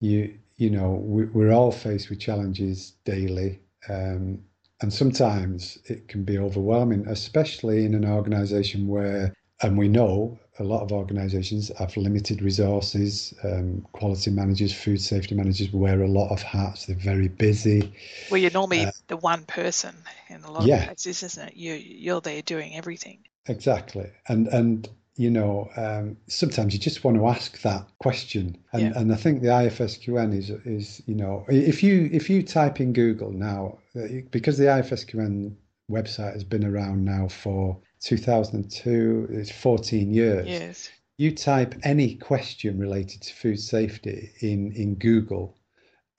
You 0.00 0.38
you 0.56 0.70
know, 0.70 0.92
we, 0.92 1.24
we're 1.24 1.52
all 1.52 1.72
faced 1.72 2.08
with 2.08 2.20
challenges 2.20 2.92
daily. 3.04 3.60
Um, 3.88 4.44
and 4.80 4.92
sometimes 4.92 5.78
it 5.86 6.08
can 6.08 6.24
be 6.24 6.38
overwhelming, 6.38 7.06
especially 7.08 7.84
in 7.84 7.94
an 7.94 8.04
organization 8.04 8.86
where, 8.86 9.32
and 9.62 9.78
we 9.78 9.88
know 9.88 10.38
a 10.58 10.64
lot 10.64 10.82
of 10.82 10.92
organizations 10.92 11.70
have 11.78 11.96
limited 11.96 12.42
resources. 12.42 13.32
Um, 13.42 13.86
quality 13.92 14.30
managers, 14.30 14.72
food 14.72 15.00
safety 15.00 15.34
managers 15.34 15.72
wear 15.72 16.02
a 16.02 16.08
lot 16.08 16.30
of 16.30 16.42
hats. 16.42 16.86
They're 16.86 16.96
very 16.96 17.28
busy. 17.28 17.92
Well, 18.30 18.40
you're 18.40 18.50
normally 18.50 18.84
uh, 18.86 18.92
the 19.08 19.16
one 19.16 19.44
person 19.44 19.94
in 20.28 20.42
a 20.44 20.50
lot 20.50 20.64
yeah. 20.64 20.82
of 20.82 20.88
cases, 20.90 21.22
isn't 21.22 21.48
it? 21.48 21.56
You, 21.56 21.74
you're 21.74 22.20
there 22.20 22.42
doing 22.42 22.76
everything. 22.76 23.20
Exactly. 23.46 24.10
And, 24.28 24.46
and 24.48 24.88
you 25.16 25.30
know, 25.30 25.70
um, 25.76 26.16
sometimes 26.26 26.72
you 26.72 26.80
just 26.80 27.04
want 27.04 27.16
to 27.16 27.26
ask 27.26 27.60
that 27.62 27.86
question, 27.98 28.56
and 28.72 28.82
yeah. 28.82 28.92
and 28.96 29.12
I 29.12 29.16
think 29.16 29.42
the 29.42 29.48
IFSQN 29.48 30.34
is 30.36 30.50
is 30.64 31.02
you 31.06 31.14
know, 31.14 31.44
if 31.48 31.82
you 31.82 32.08
if 32.12 32.30
you 32.30 32.42
type 32.42 32.80
in 32.80 32.94
Google 32.94 33.30
now, 33.30 33.78
uh, 33.94 34.06
because 34.30 34.56
the 34.56 34.64
IFSQN 34.64 35.54
website 35.90 36.32
has 36.32 36.44
been 36.44 36.64
around 36.64 37.04
now 37.04 37.28
for 37.28 37.78
2002, 38.02 39.28
it's 39.30 39.50
14 39.50 40.12
years. 40.12 40.46
Yes. 40.46 40.90
You 41.18 41.34
type 41.34 41.74
any 41.84 42.16
question 42.16 42.78
related 42.78 43.22
to 43.22 43.34
food 43.34 43.60
safety 43.60 44.32
in 44.40 44.72
in 44.72 44.96
Google, 44.96 45.56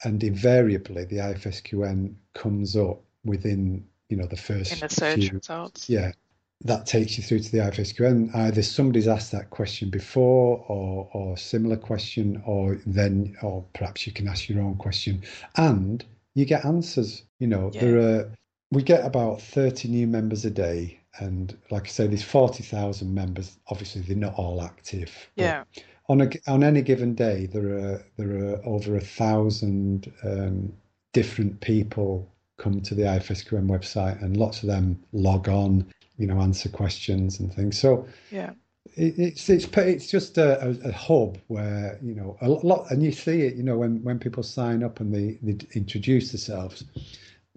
and 0.04 0.24
invariably 0.24 1.06
the 1.06 1.18
IFSQN 1.18 2.16
comes 2.34 2.76
up 2.76 3.02
within 3.26 3.86
you 4.10 4.18
know 4.18 4.28
the 4.28 4.38
first 4.38 4.74
in 4.74 4.80
the 4.80 4.90
search 4.90 5.28
few, 5.28 5.32
results. 5.32 5.90
Yeah, 5.90 6.14
that 6.62 6.86
takes 6.86 7.18
you 7.18 7.24
through 7.24 7.40
to 7.40 7.52
the 7.52 7.58
IFSQN. 7.58 8.34
Either 8.34 8.62
somebody's 8.62 9.08
asked 9.08 9.32
that 9.34 9.50
question 9.50 9.90
before, 9.90 10.64
or 10.68 11.10
or 11.14 11.38
similar 11.38 11.78
question, 11.78 12.42
or 12.46 12.80
then, 12.86 13.36
or 13.42 13.66
perhaps 13.74 14.08
you 14.08 14.14
can 14.14 14.28
ask 14.30 14.48
your 14.48 14.62
own 14.62 14.76
question, 14.76 15.24
and 15.58 16.06
you 16.36 16.46
get 16.46 16.64
answers. 16.64 17.24
You 17.40 17.48
know, 17.48 17.72
yeah. 17.74 17.82
there 17.82 17.98
are 17.98 18.32
we 18.72 18.84
get 18.84 19.06
about 19.06 19.42
thirty 19.42 19.90
new 19.90 20.08
members 20.08 20.46
a 20.46 20.52
day, 20.52 21.00
and 21.20 21.58
like 21.70 21.84
I 21.84 21.90
say, 21.90 22.08
there's 22.08 22.24
forty 22.24 22.64
thousand 22.64 23.14
members. 23.14 23.58
Obviously, 23.68 24.02
they're 24.02 24.16
not 24.16 24.36
all 24.36 24.62
active. 24.62 25.12
Yeah. 25.36 25.64
On 26.10 26.22
a 26.22 26.30
on 26.48 26.64
any 26.64 26.82
given 26.82 27.16
day, 27.16 27.48
there 27.48 27.78
are 27.78 28.06
there 28.18 28.50
are 28.50 28.66
over 28.66 28.96
a 28.96 29.02
thousand 29.02 30.12
um, 30.24 30.74
different 31.14 31.62
people 31.62 32.30
come 32.58 32.82
to 32.82 32.96
the 32.96 33.04
IFSQN 33.04 33.68
website, 33.68 34.22
and 34.22 34.38
lots 34.38 34.64
of 34.64 34.70
them 34.70 35.02
log 35.12 35.50
on 35.50 35.86
you 36.18 36.28
know, 36.28 36.40
answer 36.42 36.70
questions 36.70 37.40
and 37.40 37.54
things. 37.54 37.80
So 37.80 38.08
yeah, 38.32 38.52
it, 38.96 39.18
it's 39.18 39.50
it's 39.50 39.66
it's 39.66 40.08
just 40.08 40.38
a, 40.38 40.64
a, 40.64 40.90
a, 40.90 40.92
hub 40.92 41.38
where 41.48 41.98
you 42.02 42.14
know 42.14 42.38
a 42.42 42.50
lot, 42.50 42.90
and 42.92 43.02
you 43.04 43.12
see 43.12 43.42
it. 43.42 43.56
You 43.56 43.64
know, 43.64 43.78
when 43.78 44.04
when 44.04 44.20
people 44.20 44.44
sign 44.44 44.84
up 44.84 45.00
and 45.00 45.14
they 45.14 45.40
they 45.42 45.58
introduce 45.74 46.32
themselves, 46.32 46.84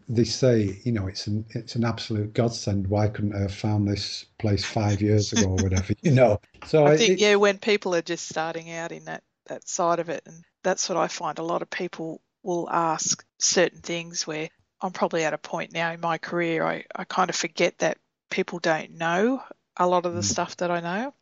they 0.08 0.24
say, 0.24 0.78
you 0.84 0.92
know, 0.92 1.06
it's 1.06 1.26
an 1.26 1.44
it's 1.50 1.74
an 1.74 1.84
absolute 1.84 2.32
godsend. 2.32 2.86
Why 2.86 3.08
couldn't 3.08 3.34
I 3.34 3.40
have 3.40 3.54
found 3.54 3.88
this 3.88 4.24
place 4.38 4.64
five 4.64 5.02
years 5.02 5.32
ago 5.32 5.48
or 5.48 5.56
whatever? 5.56 5.94
You 6.02 6.12
know. 6.12 6.40
So 6.66 6.86
I 6.86 6.96
think 6.96 7.14
it, 7.14 7.20
yeah, 7.20 7.34
when 7.36 7.58
people 7.58 7.94
are 7.94 8.02
just 8.02 8.28
starting 8.28 8.70
out 8.70 8.92
in 8.92 9.06
that 9.06 9.22
that 9.46 9.68
side 9.68 9.98
of 9.98 10.08
it, 10.08 10.22
and 10.26 10.44
that's 10.62 10.88
what 10.88 10.98
I 10.98 11.08
find. 11.08 11.38
A 11.38 11.42
lot 11.42 11.62
of 11.62 11.70
people 11.70 12.20
will 12.42 12.68
ask 12.70 13.24
certain 13.38 13.80
things 13.80 14.26
where 14.26 14.48
I'm 14.80 14.92
probably 14.92 15.24
at 15.24 15.34
a 15.34 15.38
point 15.38 15.72
now 15.72 15.92
in 15.92 16.00
my 16.00 16.18
career 16.18 16.64
I, 16.64 16.84
I 16.94 17.04
kind 17.04 17.28
of 17.28 17.34
forget 17.34 17.78
that 17.78 17.98
people 18.30 18.60
don't 18.60 18.92
know 18.92 19.42
a 19.76 19.86
lot 19.86 20.06
of 20.06 20.14
the 20.14 20.20
mm. 20.20 20.24
stuff 20.24 20.56
that 20.58 20.70
I 20.70 20.80
know. 20.80 21.14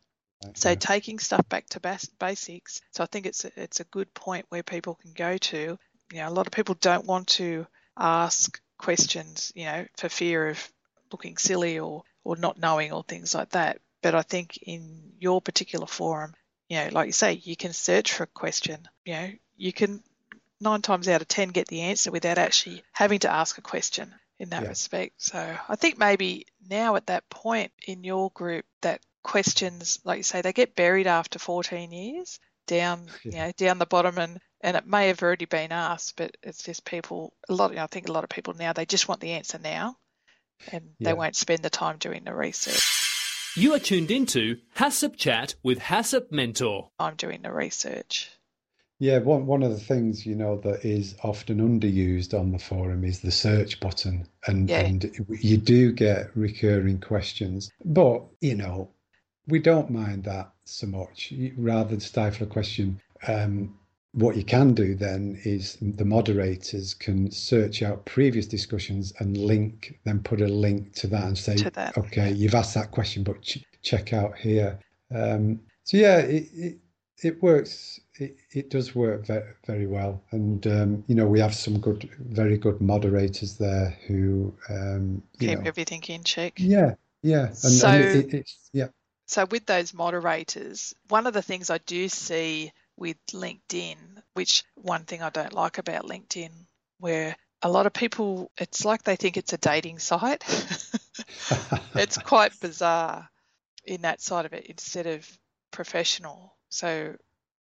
So 0.53 0.75
taking 0.75 1.17
stuff 1.17 1.47
back 1.49 1.67
to 1.69 1.79
bas- 1.79 2.09
basics. 2.19 2.81
So 2.91 3.03
I 3.03 3.07
think 3.07 3.25
it's 3.25 3.45
a, 3.45 3.51
it's 3.55 3.79
a 3.79 3.85
good 3.85 4.13
point 4.13 4.45
where 4.49 4.61
people 4.61 4.95
can 4.95 5.11
go 5.13 5.37
to. 5.37 5.77
You 6.13 6.17
know, 6.17 6.29
a 6.29 6.29
lot 6.29 6.45
of 6.45 6.51
people 6.51 6.75
don't 6.79 7.07
want 7.07 7.27
to 7.29 7.65
ask 7.97 8.61
questions, 8.77 9.51
you 9.55 9.65
know, 9.65 9.85
for 9.97 10.09
fear 10.09 10.49
of 10.49 10.71
looking 11.11 11.37
silly 11.37 11.79
or 11.79 12.03
or 12.23 12.35
not 12.35 12.59
knowing 12.59 12.91
or 12.91 13.03
things 13.03 13.33
like 13.33 13.49
that. 13.49 13.79
But 14.01 14.15
I 14.15 14.21
think 14.21 14.57
in 14.57 15.13
your 15.19 15.41
particular 15.41 15.87
forum, 15.87 16.33
you 16.69 16.77
know, 16.77 16.89
like 16.91 17.07
you 17.07 17.13
say, 17.13 17.33
you 17.33 17.55
can 17.55 17.73
search 17.73 18.13
for 18.13 18.23
a 18.23 18.27
question. 18.27 18.87
You 19.05 19.13
know, 19.13 19.31
you 19.57 19.73
can 19.73 20.03
nine 20.59 20.81
times 20.81 21.07
out 21.07 21.21
of 21.21 21.27
ten 21.27 21.49
get 21.49 21.67
the 21.67 21.81
answer 21.81 22.11
without 22.11 22.37
actually 22.37 22.83
having 22.91 23.19
to 23.19 23.31
ask 23.31 23.57
a 23.57 23.61
question 23.61 24.13
in 24.39 24.49
that 24.49 24.63
yeah. 24.63 24.69
respect. 24.69 25.13
So 25.17 25.57
I 25.69 25.75
think 25.75 25.97
maybe 25.97 26.47
now 26.67 26.95
at 26.95 27.07
that 27.07 27.29
point 27.29 27.71
in 27.87 28.03
your 28.03 28.31
group 28.31 28.65
that 28.81 29.01
questions, 29.23 29.99
like 30.03 30.17
you 30.17 30.23
say, 30.23 30.41
they 30.41 30.53
get 30.53 30.75
buried 30.75 31.07
after 31.07 31.39
14 31.39 31.91
years 31.91 32.39
down, 32.67 33.07
yeah. 33.23 33.31
you 33.31 33.37
know, 33.37 33.51
down 33.57 33.79
the 33.79 33.85
bottom 33.85 34.17
and 34.17 34.39
and 34.61 34.77
it 34.77 34.87
may 34.87 35.07
have 35.07 35.21
already 35.21 35.45
been 35.45 35.71
asked, 35.71 36.15
but 36.17 36.37
it's 36.43 36.63
just 36.63 36.85
people. 36.85 37.33
A 37.49 37.53
lot, 37.53 37.71
you 37.71 37.77
know, 37.77 37.83
I 37.83 37.87
think 37.87 38.09
a 38.09 38.11
lot 38.11 38.23
of 38.23 38.29
people 38.29 38.53
now 38.53 38.73
they 38.73 38.85
just 38.85 39.07
want 39.07 39.21
the 39.21 39.31
answer 39.31 39.59
now, 39.59 39.97
and 40.71 40.89
yeah. 40.99 41.09
they 41.09 41.13
won't 41.13 41.35
spend 41.35 41.63
the 41.63 41.69
time 41.69 41.97
doing 41.97 42.23
the 42.23 42.33
research. 42.33 42.79
You 43.57 43.73
are 43.73 43.79
tuned 43.79 44.11
into 44.11 44.57
HACCP 44.75 45.15
Chat 45.15 45.55
with 45.63 45.79
HACCP 45.79 46.31
Mentor. 46.31 46.89
I'm 46.99 47.15
doing 47.15 47.41
the 47.41 47.53
research. 47.53 48.29
Yeah, 48.99 49.19
one 49.19 49.45
one 49.45 49.63
of 49.63 49.71
the 49.71 49.79
things 49.79 50.25
you 50.25 50.35
know 50.35 50.57
that 50.61 50.85
is 50.85 51.15
often 51.21 51.59
underused 51.59 52.37
on 52.37 52.51
the 52.51 52.59
forum 52.59 53.03
is 53.03 53.19
the 53.19 53.31
search 53.31 53.79
button, 53.79 54.27
and 54.47 54.69
yeah. 54.69 54.81
and 54.81 55.27
you 55.41 55.57
do 55.57 55.91
get 55.91 56.35
recurring 56.35 57.01
questions, 57.01 57.71
but 57.83 58.23
you 58.39 58.55
know 58.55 58.91
we 59.47 59.59
don't 59.59 59.89
mind 59.89 60.23
that 60.23 60.51
so 60.63 60.87
much. 60.87 61.33
Rather 61.57 61.89
than 61.89 61.99
stifle 61.99 62.47
a 62.47 62.49
question, 62.49 63.01
um, 63.27 63.77
what 64.15 64.37
you 64.37 64.43
can 64.43 64.73
do 64.73 64.95
then 64.95 65.39
is 65.43 65.77
the 65.81 66.05
moderators 66.05 66.93
can 66.93 67.29
search 67.29 67.83
out 67.83 68.05
previous 68.05 68.47
discussions 68.47 69.13
and 69.19 69.35
link, 69.37 69.99
then 70.05 70.19
put 70.19 70.41
a 70.41 70.47
link 70.47 70.93
to 70.95 71.07
that 71.07 71.25
and 71.25 71.37
say, 71.37 71.55
that, 71.55 71.97
okay, 71.97 72.31
you've 72.31 72.55
asked 72.55 72.75
that 72.75 72.91
question, 72.91 73.23
but 73.23 73.41
ch- 73.41 73.63
check 73.83 74.13
out 74.13 74.37
here. 74.37 74.79
Um, 75.13 75.59
so 75.83 75.97
yeah, 75.97 76.19
it, 76.19 76.47
it, 76.53 76.77
it 77.21 77.43
works 77.43 77.99
it, 78.17 78.37
it 78.51 78.69
does 78.69 78.95
work 78.95 79.25
very, 79.25 79.53
very 79.67 79.87
well. 79.87 80.23
And, 80.31 80.65
um, 80.67 81.03
you 81.07 81.15
know, 81.15 81.27
we 81.27 81.39
have 81.41 81.53
some 81.53 81.79
good, 81.79 82.09
very 82.19 82.57
good 82.57 82.79
moderators 82.79 83.57
there 83.57 83.97
who 84.07 84.53
um, 84.69 85.21
keep 85.39 85.59
know, 85.59 85.63
everything 85.65 86.03
in 86.07 86.23
check. 86.23 86.53
Yeah, 86.57 86.95
yeah. 87.21 87.47
And, 87.47 87.57
so, 87.57 87.89
and 87.89 88.03
it, 88.03 88.33
it's, 88.33 88.69
yeah. 88.71 88.87
So, 89.27 89.45
with 89.45 89.65
those 89.65 89.93
moderators, 89.93 90.93
one 91.09 91.27
of 91.27 91.33
the 91.33 91.41
things 91.41 91.69
I 91.69 91.79
do 91.79 92.07
see 92.07 92.71
with 92.97 93.17
LinkedIn, 93.31 93.97
which 94.33 94.63
one 94.75 95.03
thing 95.03 95.21
I 95.21 95.29
don't 95.29 95.53
like 95.53 95.77
about 95.77 96.05
LinkedIn, 96.05 96.51
where 96.99 97.35
a 97.61 97.69
lot 97.69 97.85
of 97.85 97.93
people, 97.93 98.51
it's 98.57 98.85
like 98.85 99.03
they 99.03 99.15
think 99.15 99.37
it's 99.37 99.53
a 99.53 99.57
dating 99.57 99.99
site. 99.99 100.43
it's 101.95 102.17
quite 102.17 102.59
bizarre 102.59 103.29
in 103.83 104.01
that 104.01 104.21
side 104.21 104.45
of 104.45 104.53
it 104.53 104.67
instead 104.67 105.07
of 105.07 105.27
professional. 105.71 106.55
So 106.69 107.15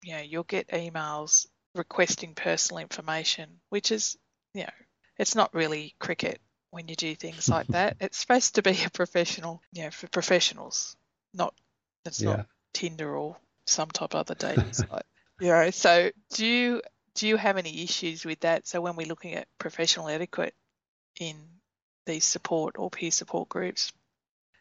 you 0.03 0.13
know, 0.13 0.21
you'll 0.21 0.43
get 0.43 0.67
emails 0.69 1.47
requesting 1.75 2.35
personal 2.35 2.81
information, 2.81 3.49
which 3.69 3.91
is, 3.91 4.17
you 4.53 4.63
know, 4.63 4.69
it's 5.17 5.35
not 5.35 5.53
really 5.53 5.95
cricket 5.99 6.39
when 6.71 6.87
you 6.87 6.95
do 6.95 7.15
things 7.15 7.49
like 7.49 7.67
that. 7.69 7.97
It's 7.99 8.19
supposed 8.19 8.55
to 8.55 8.61
be 8.61 8.77
a 8.85 8.89
professional, 8.89 9.61
you 9.71 9.83
know, 9.83 9.91
for 9.91 10.07
professionals, 10.07 10.95
not 11.33 11.53
it's 12.05 12.21
yeah. 12.21 12.29
not 12.29 12.47
Tinder 12.73 13.15
or 13.15 13.37
some 13.65 13.89
type 13.89 14.13
of 14.13 14.19
other 14.19 14.35
dating 14.35 14.73
site. 14.73 15.05
So 15.71 16.11
do 16.33 16.45
you 16.45 16.81
do 17.15 17.27
you 17.27 17.37
have 17.37 17.57
any 17.57 17.83
issues 17.83 18.25
with 18.25 18.39
that? 18.41 18.67
So 18.67 18.81
when 18.81 18.95
we're 18.95 19.07
looking 19.07 19.33
at 19.33 19.47
professional 19.57 20.07
etiquette 20.07 20.55
in 21.19 21.35
these 22.05 22.25
support 22.25 22.75
or 22.77 22.89
peer 22.89 23.11
support 23.11 23.49
groups, 23.49 23.91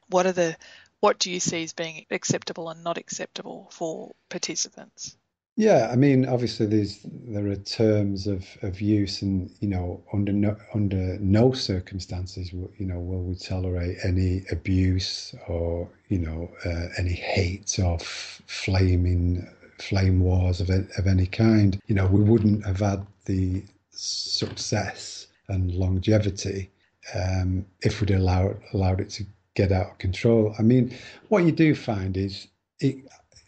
what 0.09 0.27
are 0.27 0.33
the 0.33 0.57
what 1.01 1.19
do 1.19 1.31
you 1.31 1.41
see 1.41 1.65
as 1.65 1.73
being 1.73 2.07
acceptable 2.11 2.69
and 2.69 2.85
not 2.85 2.99
acceptable 2.99 3.69
for 3.73 4.13
participants? 4.29 5.17
Yeah, 5.57 5.89
I 5.93 5.97
mean, 5.97 6.27
obviously, 6.27 6.67
there's 6.67 7.01
there 7.05 7.47
are 7.49 7.57
terms 7.57 8.27
of, 8.27 8.47
of 8.63 8.81
use, 8.81 9.21
and 9.21 9.51
you 9.61 9.69
know, 9.69 10.03
under 10.13 10.33
no, 10.33 10.57
under 10.73 11.19
no 11.19 11.53
circumstances, 11.53 12.53
you 12.53 12.87
know, 12.87 12.99
will 12.99 13.23
we 13.23 13.35
tolerate 13.35 13.99
any 14.03 14.45
abuse 14.51 15.35
or 15.49 15.91
you 16.09 16.19
know 16.19 16.51
uh, 16.65 16.87
any 16.97 17.13
hate 17.13 17.79
or 17.79 17.99
flaming 17.99 19.47
flame 19.89 20.21
wars 20.21 20.61
of 20.61 20.71
of 20.71 21.07
any 21.07 21.27
kind. 21.27 21.81
You 21.87 21.95
know, 21.95 22.07
we 22.07 22.23
wouldn't 22.23 22.65
have 22.67 22.81
had 22.81 23.07
the 23.25 23.63
success 23.91 25.27
and 25.49 25.73
longevity 25.75 26.71
um, 27.15 27.67
if 27.83 28.01
we'd 28.01 28.11
allowed 28.11 28.57
allowed 28.73 29.01
it 29.01 29.11
to 29.11 29.25
get 29.55 29.73
out 29.73 29.91
of 29.93 29.99
control. 29.99 30.55
I 30.59 30.63
mean, 30.63 30.95
what 31.29 31.45
you 31.45 31.53
do 31.53 31.75
find 31.75 32.17
is 32.17 32.49
it 32.81 32.97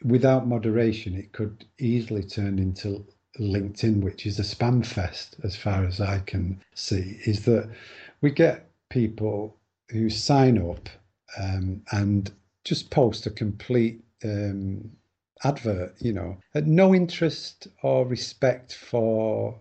without 0.05 0.47
moderation, 0.47 1.17
it 1.17 1.33
could 1.33 1.65
easily 1.79 2.23
turn 2.23 2.59
into 2.59 3.05
LinkedIn, 3.41 4.03
which 4.03 4.27
is 4.27 4.39
a 4.39 4.43
spam 4.43 4.85
fest, 4.85 5.37
as 5.43 5.57
far 5.57 5.85
as 5.85 6.01
I 6.01 6.21
can 6.21 6.61
see. 6.75 7.19
Is 7.25 7.45
that 7.47 7.71
we 8.21 8.31
get 8.31 8.69
people 8.91 9.57
who 9.89 10.09
sign 10.11 10.59
up 10.59 10.89
um, 11.41 11.83
and 11.91 12.31
just 12.65 12.91
post 12.91 13.27
a 13.27 13.31
complete 13.31 14.03
um, 14.25 14.91
advert, 15.43 15.95
you 16.01 16.13
know, 16.13 16.37
no 16.55 16.95
interest 16.95 17.69
or 17.83 18.07
respect 18.07 18.75
for 18.75 19.59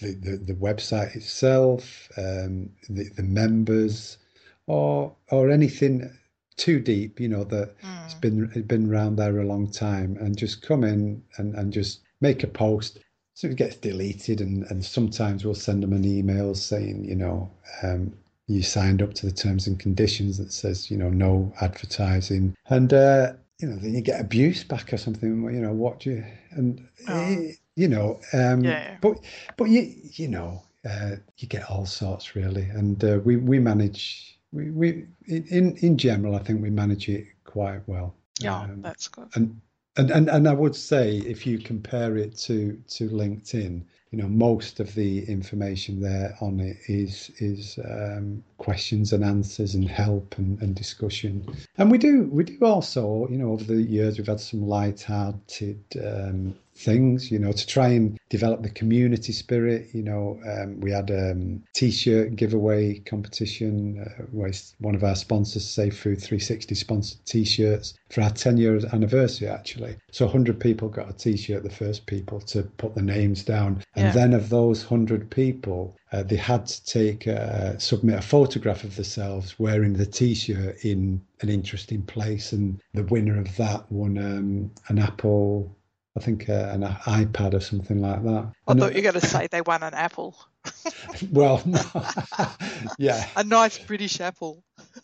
the, 0.00 0.14
the, 0.14 0.36
the 0.36 0.54
website 0.54 1.14
itself, 1.16 2.08
um, 2.18 2.68
the, 2.88 3.08
the 3.16 3.22
members, 3.22 4.18
or 4.66 5.14
or 5.30 5.50
anything 5.50 6.10
too 6.56 6.80
deep, 6.80 7.20
you 7.20 7.28
know, 7.28 7.44
that 7.44 7.78
mm. 7.80 8.04
it's 8.04 8.14
been 8.14 8.50
it's 8.54 8.66
been 8.66 8.90
around 8.90 9.16
there 9.16 9.40
a 9.40 9.46
long 9.46 9.70
time, 9.70 10.16
and 10.20 10.36
just 10.36 10.62
come 10.62 10.84
in 10.84 11.22
and, 11.36 11.54
and 11.54 11.72
just 11.72 12.00
make 12.20 12.42
a 12.42 12.48
post. 12.48 12.98
So 13.34 13.48
it 13.48 13.56
gets 13.56 13.76
deleted, 13.76 14.40
and, 14.40 14.64
and 14.70 14.84
sometimes 14.84 15.44
we'll 15.44 15.56
send 15.56 15.82
them 15.82 15.92
an 15.92 16.04
email 16.04 16.54
saying, 16.54 17.04
you 17.04 17.16
know, 17.16 17.50
um, 17.82 18.12
you 18.46 18.62
signed 18.62 19.02
up 19.02 19.14
to 19.14 19.26
the 19.26 19.32
terms 19.32 19.66
and 19.66 19.78
conditions 19.78 20.38
that 20.38 20.52
says, 20.52 20.90
you 20.90 20.96
know, 20.96 21.10
no 21.10 21.52
advertising, 21.60 22.56
and 22.68 22.92
uh, 22.92 23.32
you 23.58 23.68
know, 23.68 23.76
then 23.76 23.94
you 23.94 24.00
get 24.00 24.20
abuse 24.20 24.64
back 24.64 24.92
or 24.92 24.96
something. 24.96 25.44
You 25.44 25.60
know, 25.60 25.72
what 25.72 26.00
do 26.00 26.10
you 26.10 26.24
and 26.50 26.86
oh. 27.08 27.48
you 27.76 27.88
know, 27.88 28.20
um, 28.32 28.64
yeah. 28.64 28.96
but 29.00 29.18
but 29.56 29.68
you 29.68 29.92
you 30.12 30.28
know, 30.28 30.62
uh, 30.88 31.16
you 31.38 31.48
get 31.48 31.70
all 31.70 31.86
sorts 31.86 32.34
really, 32.34 32.64
and 32.64 33.02
uh, 33.04 33.20
we 33.24 33.36
we 33.36 33.58
manage 33.58 34.38
we, 34.52 34.70
we 34.70 35.06
in 35.26 35.76
in 35.76 35.98
general, 35.98 36.34
I 36.34 36.40
think 36.40 36.62
we 36.62 36.70
manage 36.70 37.08
it 37.08 37.26
quite 37.44 37.86
well. 37.86 38.14
Yeah, 38.40 38.60
um, 38.60 38.82
that's 38.82 39.08
good. 39.08 39.28
And, 39.34 39.60
and 39.96 40.10
and 40.10 40.28
and 40.28 40.48
I 40.48 40.52
would 40.52 40.74
say 40.74 41.18
if 41.18 41.46
you 41.46 41.58
compare 41.58 42.16
it 42.16 42.36
to 42.38 42.80
to 42.88 43.08
LinkedIn, 43.08 43.84
you 44.14 44.22
know, 44.22 44.28
most 44.28 44.78
of 44.78 44.94
the 44.94 45.28
information 45.28 46.00
there 46.00 46.36
on 46.40 46.60
it 46.60 46.76
is 46.86 47.32
is 47.38 47.80
um, 47.84 48.44
questions 48.58 49.12
and 49.12 49.24
answers 49.24 49.74
and 49.74 49.88
help 49.88 50.38
and, 50.38 50.62
and 50.62 50.76
discussion. 50.76 51.44
And 51.78 51.90
we 51.90 51.98
do 51.98 52.28
we 52.30 52.44
do 52.44 52.64
also, 52.64 53.26
you 53.28 53.38
know, 53.38 53.50
over 53.50 53.64
the 53.64 53.82
years 53.82 54.16
we've 54.16 54.28
had 54.28 54.38
some 54.38 54.68
light-hearted 54.68 55.82
um, 56.00 56.54
things, 56.76 57.30
you 57.30 57.38
know, 57.38 57.52
to 57.52 57.66
try 57.66 57.88
and 57.88 58.18
develop 58.28 58.62
the 58.62 58.70
community 58.70 59.32
spirit. 59.32 59.88
You 59.92 60.02
know, 60.02 60.40
um, 60.46 60.80
we 60.80 60.90
had 60.90 61.10
a 61.10 61.32
um, 61.32 61.62
t-shirt 61.74 62.36
giveaway 62.36 62.98
competition 63.00 64.04
uh, 64.04 64.22
where 64.32 64.52
one 64.78 64.94
of 64.94 65.04
our 65.04 65.14
sponsors, 65.14 65.68
Safe 65.68 65.96
Food 65.96 66.20
360, 66.20 66.74
sponsored 66.74 67.24
t-shirts 67.24 67.94
for 68.10 68.22
our 68.22 68.30
10 68.30 68.56
year 68.56 68.80
anniversary, 68.92 69.48
actually. 69.48 69.96
So 70.10 70.26
100 70.26 70.58
people 70.58 70.88
got 70.88 71.10
a 71.10 71.12
t-shirt, 71.12 71.62
the 71.62 71.70
first 71.70 72.06
people 72.06 72.40
to 72.40 72.62
put 72.62 72.94
the 72.94 73.02
names 73.02 73.44
down. 73.44 73.82
And 73.94 74.06
yeah. 74.06 74.12
then 74.12 74.32
of 74.34 74.48
those 74.48 74.88
100 74.90 75.30
people, 75.30 75.96
uh, 76.12 76.22
they 76.22 76.36
had 76.36 76.66
to 76.66 76.84
take 76.84 77.26
uh, 77.26 77.78
submit 77.78 78.18
a 78.18 78.22
photograph 78.22 78.84
of 78.84 78.96
themselves 78.96 79.58
wearing 79.58 79.94
the 79.94 80.06
t-shirt 80.06 80.84
in 80.84 81.20
an 81.40 81.48
interesting 81.48 82.02
place 82.02 82.52
and 82.52 82.80
the 82.94 83.02
winner 83.04 83.38
of 83.38 83.56
that 83.56 83.90
won 83.90 84.16
um, 84.18 84.70
an 84.88 84.98
apple 84.98 85.76
I 86.16 86.20
think 86.20 86.48
uh, 86.48 86.70
an 86.70 86.82
iPad 86.82 87.54
or 87.54 87.60
something 87.60 88.00
like 88.00 88.22
that. 88.22 88.52
I 88.68 88.74
thought 88.74 88.92
you 88.92 88.98
were 88.98 89.12
going 89.12 89.20
to 89.20 89.26
say 89.26 89.48
they 89.48 89.62
won 89.62 89.82
an 89.82 89.94
apple. 89.94 90.36
well, 91.32 91.60
no. 91.66 91.80
yeah, 92.98 93.26
a 93.36 93.42
nice 93.42 93.78
British 93.78 94.20
apple. 94.20 94.62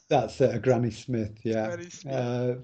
That's 0.08 0.40
it, 0.40 0.54
a 0.54 0.58
Granny 0.60 0.92
Smith. 0.92 1.36
Yeah. 1.42 1.66
Granny 1.66 1.90
Smith. 1.90 2.14
Uh, 2.14 2.54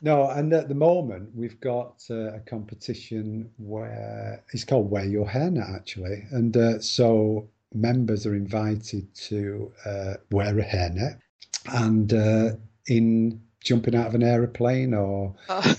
no, 0.00 0.28
and 0.28 0.52
at 0.52 0.68
the 0.68 0.74
moment 0.74 1.30
we've 1.34 1.60
got 1.60 2.02
uh, 2.10 2.34
a 2.34 2.40
competition 2.40 3.50
where 3.58 4.42
it's 4.52 4.64
called 4.64 4.90
Wear 4.90 5.04
Your 5.04 5.26
Hairnet 5.26 5.72
actually, 5.72 6.24
and 6.32 6.56
uh, 6.56 6.80
so 6.80 7.48
members 7.72 8.26
are 8.26 8.34
invited 8.34 9.14
to 9.14 9.72
uh, 9.84 10.14
wear 10.30 10.58
a 10.58 10.64
hairnet 10.64 11.18
and 11.66 12.12
uh, 12.12 12.50
in 12.86 13.42
jumping 13.62 13.94
out 13.94 14.08
of 14.08 14.14
an 14.16 14.24
aeroplane 14.24 14.92
or. 14.92 15.36
Oh 15.48 15.76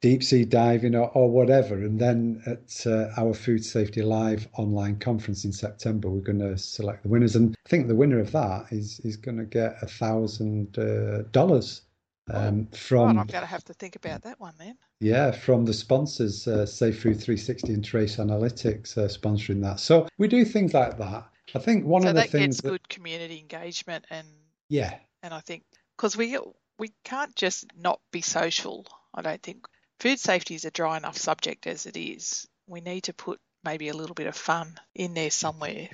deep 0.00 0.22
sea 0.22 0.44
diving 0.44 0.94
or, 0.94 1.10
or 1.10 1.30
whatever. 1.30 1.74
And 1.74 1.98
then 1.98 2.42
at 2.46 2.86
uh, 2.86 3.10
our 3.16 3.34
Food 3.34 3.64
Safety 3.64 4.02
Live 4.02 4.48
online 4.54 4.98
conference 4.98 5.44
in 5.44 5.52
September, 5.52 6.08
we're 6.08 6.20
going 6.20 6.38
to 6.40 6.58
select 6.58 7.02
the 7.02 7.08
winners. 7.08 7.36
And 7.36 7.56
I 7.66 7.68
think 7.68 7.88
the 7.88 7.96
winner 7.96 8.20
of 8.20 8.32
that 8.32 8.66
is 8.70 9.00
is 9.00 9.16
going 9.16 9.38
to 9.38 9.44
get 9.44 9.76
a 9.82 9.86
thousand 9.86 10.78
uh, 10.78 11.22
dollars. 11.32 11.82
Um, 12.30 12.68
from 12.68 13.18
I'm 13.18 13.26
going 13.26 13.42
to 13.42 13.46
have 13.46 13.64
to 13.64 13.74
think 13.74 13.96
about 13.96 14.22
that 14.22 14.40
one 14.40 14.54
then. 14.58 14.78
Yeah, 15.00 15.30
from 15.30 15.66
the 15.66 15.74
sponsors, 15.74 16.48
uh, 16.48 16.64
Safe 16.64 17.02
Food 17.02 17.20
360 17.20 17.74
and 17.74 17.84
Trace 17.84 18.16
Analytics, 18.16 18.96
uh, 18.96 19.08
sponsoring 19.08 19.60
that. 19.62 19.78
So 19.78 20.08
we 20.16 20.28
do 20.28 20.42
things 20.46 20.72
like 20.72 20.96
that. 20.96 21.28
I 21.54 21.58
think 21.58 21.84
one 21.84 22.02
so 22.02 22.08
of 22.08 22.14
the 22.14 22.22
that 22.22 22.30
things 22.30 22.56
gets 22.56 22.62
that, 22.62 22.70
good 22.70 22.88
community 22.88 23.38
engagement 23.38 24.06
and 24.10 24.26
yeah, 24.70 24.96
and 25.22 25.34
I 25.34 25.40
think 25.40 25.64
because 25.96 26.16
we 26.16 26.38
we 26.78 26.92
can't 27.04 27.34
just 27.36 27.66
not 27.76 28.00
be 28.10 28.22
social. 28.22 28.86
I 29.14 29.22
don't 29.22 29.42
think 29.42 29.66
food 30.00 30.18
safety 30.18 30.54
is 30.54 30.64
a 30.64 30.70
dry 30.70 30.96
enough 30.96 31.16
subject 31.16 31.66
as 31.66 31.86
it 31.86 31.96
is. 31.96 32.48
We 32.66 32.80
need 32.80 33.02
to 33.04 33.14
put 33.14 33.40
maybe 33.62 33.88
a 33.88 33.94
little 33.94 34.14
bit 34.14 34.26
of 34.26 34.36
fun 34.36 34.78
in 34.94 35.14
there 35.14 35.30
somewhere. 35.30 35.88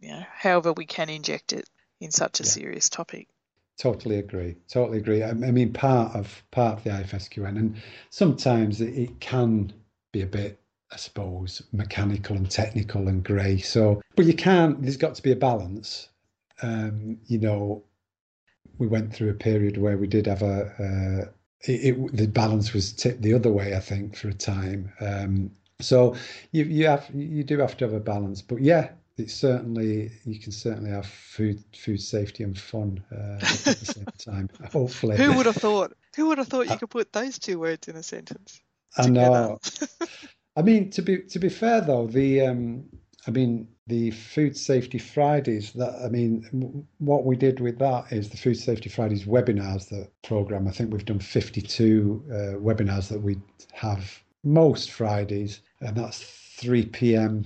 You 0.00 0.08
know, 0.10 0.24
however 0.32 0.72
we 0.72 0.86
can 0.86 1.08
inject 1.08 1.52
it 1.52 1.68
in 2.00 2.10
such 2.10 2.40
a 2.40 2.44
yeah. 2.44 2.50
serious 2.50 2.88
topic. 2.88 3.28
Totally 3.78 4.18
agree. 4.18 4.56
Totally 4.68 4.98
agree. 4.98 5.22
I 5.24 5.32
mean, 5.32 5.72
part 5.72 6.14
of 6.14 6.42
part 6.50 6.78
of 6.78 6.84
the 6.84 6.90
IFSQN, 6.90 7.58
and 7.58 7.82
sometimes 8.10 8.80
it, 8.80 8.94
it 8.94 9.20
can 9.20 9.72
be 10.12 10.22
a 10.22 10.26
bit, 10.26 10.60
I 10.92 10.96
suppose, 10.96 11.62
mechanical 11.72 12.36
and 12.36 12.50
technical 12.50 13.08
and 13.08 13.24
grey. 13.24 13.58
So, 13.58 14.02
but 14.14 14.26
you 14.26 14.34
can't. 14.34 14.82
There's 14.82 14.98
got 14.98 15.14
to 15.16 15.22
be 15.22 15.32
a 15.32 15.36
balance. 15.36 16.08
Um, 16.60 17.18
you 17.26 17.38
know, 17.38 17.82
we 18.78 18.86
went 18.86 19.12
through 19.12 19.30
a 19.30 19.34
period 19.34 19.78
where 19.78 19.96
we 19.96 20.06
did 20.06 20.26
have 20.26 20.42
a, 20.42 21.32
it, 21.64 21.96
it, 21.96 22.16
the 22.16 22.26
balance 22.26 22.72
was 22.72 22.92
tipped 22.92 23.22
the 23.22 23.34
other 23.34 23.50
way, 23.50 23.74
I 23.74 23.80
think, 23.80 24.16
for 24.16 24.28
a 24.28 24.34
time. 24.34 24.92
Um, 25.00 25.50
so 25.80 26.14
you 26.52 26.64
you 26.64 26.86
have 26.86 27.08
you 27.12 27.44
do 27.44 27.58
have 27.58 27.76
to 27.78 27.84
have 27.84 27.94
a 27.94 28.00
balance, 28.00 28.40
but 28.40 28.60
yeah, 28.60 28.90
it's 29.16 29.34
certainly 29.34 30.10
you 30.24 30.38
can 30.38 30.52
certainly 30.52 30.90
have 30.90 31.06
food 31.06 31.62
food 31.76 32.00
safety 32.00 32.44
and 32.44 32.58
fun 32.58 33.02
uh, 33.12 33.34
at 33.40 33.40
the 33.40 33.92
same 33.94 34.06
time. 34.18 34.48
Hopefully, 34.72 35.16
who 35.16 35.36
would 35.36 35.46
have 35.46 35.56
thought? 35.56 35.92
Who 36.16 36.28
would 36.28 36.38
have 36.38 36.48
thought 36.48 36.68
you 36.68 36.76
could 36.76 36.90
put 36.90 37.12
those 37.12 37.38
two 37.38 37.58
words 37.58 37.88
in 37.88 37.96
a 37.96 38.02
sentence? 38.02 38.60
I 38.96 39.08
know. 39.08 39.58
I 40.56 40.62
mean, 40.62 40.90
to 40.90 41.02
be 41.02 41.18
to 41.18 41.38
be 41.38 41.48
fair 41.48 41.80
though, 41.80 42.06
the 42.06 42.42
um, 42.42 42.84
I 43.26 43.30
mean, 43.30 43.68
the 43.86 44.10
Food 44.10 44.56
Safety 44.56 44.98
Fridays. 44.98 45.72
That 45.72 45.94
I 46.04 46.08
mean, 46.08 46.86
what 46.98 47.24
we 47.24 47.36
did 47.36 47.60
with 47.60 47.78
that 47.78 48.12
is 48.12 48.28
the 48.28 48.36
Food 48.36 48.56
Safety 48.56 48.88
Fridays 48.88 49.24
webinars. 49.24 49.88
The 49.88 50.08
program. 50.22 50.68
I 50.68 50.70
think 50.70 50.92
we've 50.92 51.04
done 51.04 51.18
52 51.18 52.24
uh, 52.26 52.34
webinars 52.58 53.08
that 53.08 53.20
we 53.20 53.38
have 53.72 54.22
most 54.44 54.90
Fridays, 54.90 55.60
and 55.80 55.96
that's 55.96 56.22
3 56.56 56.86
p.m. 56.86 57.44